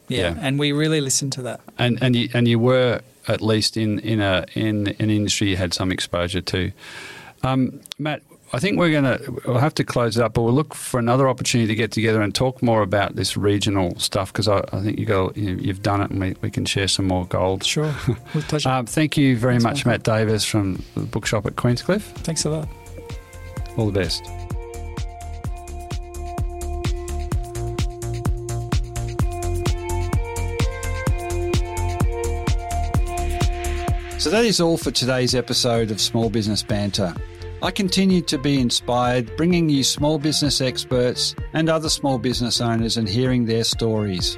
yeah, 0.08 0.18
Yeah. 0.34 0.38
and 0.40 0.58
we 0.58 0.72
really 0.72 1.00
listened 1.00 1.32
to 1.34 1.42
that. 1.42 1.60
and 1.78 2.02
and 2.02 2.14
you, 2.16 2.28
and 2.34 2.46
you 2.48 2.58
were 2.58 3.00
at 3.28 3.40
least 3.40 3.76
in 3.76 3.98
in 4.00 4.20
a 4.20 4.44
in 4.54 4.88
an 4.98 5.10
industry 5.10 5.50
you 5.50 5.56
had 5.56 5.72
some 5.74 5.92
exposure 5.92 6.40
to. 6.42 6.72
Um, 7.42 7.80
Matt, 7.98 8.22
I 8.54 8.60
think 8.60 8.78
we're 8.78 8.92
going 8.92 9.04
to 9.04 9.40
we'll 9.46 9.58
have 9.58 9.74
to 9.74 9.84
close 9.84 10.16
it 10.16 10.22
up, 10.22 10.34
but 10.34 10.42
we'll 10.42 10.54
look 10.54 10.74
for 10.74 11.00
another 11.00 11.28
opportunity 11.28 11.66
to 11.66 11.74
get 11.74 11.90
together 11.90 12.22
and 12.22 12.32
talk 12.32 12.62
more 12.62 12.82
about 12.82 13.16
this 13.16 13.36
regional 13.36 13.98
stuff 13.98 14.32
because 14.32 14.46
I, 14.46 14.58
I 14.72 14.80
think 14.80 14.98
you 14.98 15.06
got 15.06 15.36
you, 15.36 15.56
you've 15.56 15.82
done 15.82 16.00
it 16.00 16.10
and 16.10 16.20
we, 16.20 16.36
we 16.40 16.50
can 16.50 16.64
share 16.64 16.86
some 16.86 17.06
more 17.06 17.26
gold. 17.26 17.64
Sure, 17.64 17.92
with 18.34 18.46
pleasure. 18.46 18.68
Um, 18.68 18.86
thank 18.86 19.16
you 19.16 19.36
very 19.36 19.54
Thanks, 19.54 19.64
much. 19.64 19.86
Matt 19.86 20.04
Davis 20.04 20.44
from 20.44 20.82
the 20.94 21.02
bookshop 21.02 21.46
at 21.46 21.56
Queenscliff. 21.56 22.02
Thanks 22.02 22.44
a 22.44 22.50
lot. 22.50 22.68
All 23.76 23.90
the 23.90 24.00
best. 24.00 24.24
So 34.20 34.30
that 34.30 34.44
is 34.46 34.58
all 34.58 34.78
for 34.78 34.90
today's 34.90 35.34
episode 35.34 35.90
of 35.90 36.00
Small 36.00 36.30
Business 36.30 36.62
Banter. 36.62 37.14
I 37.64 37.70
continue 37.70 38.20
to 38.20 38.36
be 38.36 38.60
inspired 38.60 39.38
bringing 39.38 39.70
you 39.70 39.84
small 39.84 40.18
business 40.18 40.60
experts 40.60 41.34
and 41.54 41.70
other 41.70 41.88
small 41.88 42.18
business 42.18 42.60
owners 42.60 42.98
and 42.98 43.08
hearing 43.08 43.46
their 43.46 43.64
stories. 43.64 44.36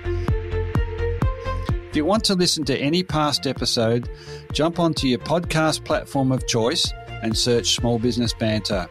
If 1.90 1.96
you 1.96 2.04
want 2.04 2.22
to 2.26 2.36
listen 2.36 2.64
to 2.66 2.78
any 2.78 3.02
past 3.02 3.48
episode, 3.48 4.08
jump 4.52 4.78
onto 4.78 5.08
your 5.08 5.18
podcast 5.18 5.84
platform 5.84 6.30
of 6.30 6.46
choice 6.46 6.92
and 7.20 7.36
search 7.36 7.74
Small 7.74 7.98
Business 7.98 8.32
Banter. 8.32 8.86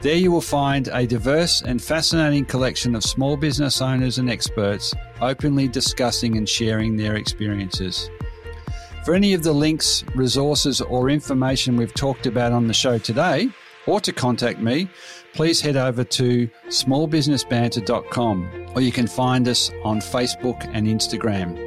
There 0.00 0.16
you 0.16 0.32
will 0.32 0.40
find 0.40 0.88
a 0.88 1.06
diverse 1.06 1.60
and 1.60 1.82
fascinating 1.82 2.46
collection 2.46 2.94
of 2.94 3.04
small 3.04 3.36
business 3.36 3.82
owners 3.82 4.16
and 4.16 4.30
experts 4.30 4.94
openly 5.20 5.68
discussing 5.68 6.38
and 6.38 6.48
sharing 6.48 6.96
their 6.96 7.16
experiences. 7.16 8.08
For 9.04 9.14
any 9.14 9.34
of 9.34 9.42
the 9.42 9.52
links, 9.52 10.02
resources, 10.14 10.80
or 10.80 11.10
information 11.10 11.76
we've 11.76 11.92
talked 11.92 12.24
about 12.24 12.52
on 12.52 12.66
the 12.66 12.72
show 12.72 12.96
today, 12.96 13.50
or 13.86 14.00
to 14.00 14.12
contact 14.12 14.60
me, 14.60 14.88
please 15.34 15.60
head 15.60 15.76
over 15.76 16.04
to 16.04 16.48
smallbusinessbanter.com 16.68 18.70
or 18.74 18.80
you 18.80 18.92
can 18.92 19.06
find 19.06 19.48
us 19.48 19.70
on 19.82 20.00
Facebook 20.00 20.68
and 20.72 20.86
Instagram. 20.86 21.58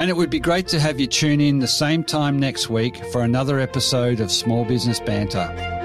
And 0.00 0.10
it 0.10 0.16
would 0.16 0.30
be 0.30 0.40
great 0.40 0.68
to 0.68 0.80
have 0.80 1.00
you 1.00 1.06
tune 1.06 1.40
in 1.40 1.58
the 1.58 1.66
same 1.66 2.04
time 2.04 2.38
next 2.38 2.68
week 2.68 3.02
for 3.12 3.22
another 3.22 3.58
episode 3.58 4.20
of 4.20 4.30
Small 4.30 4.64
Business 4.64 5.00
Banter. 5.00 5.75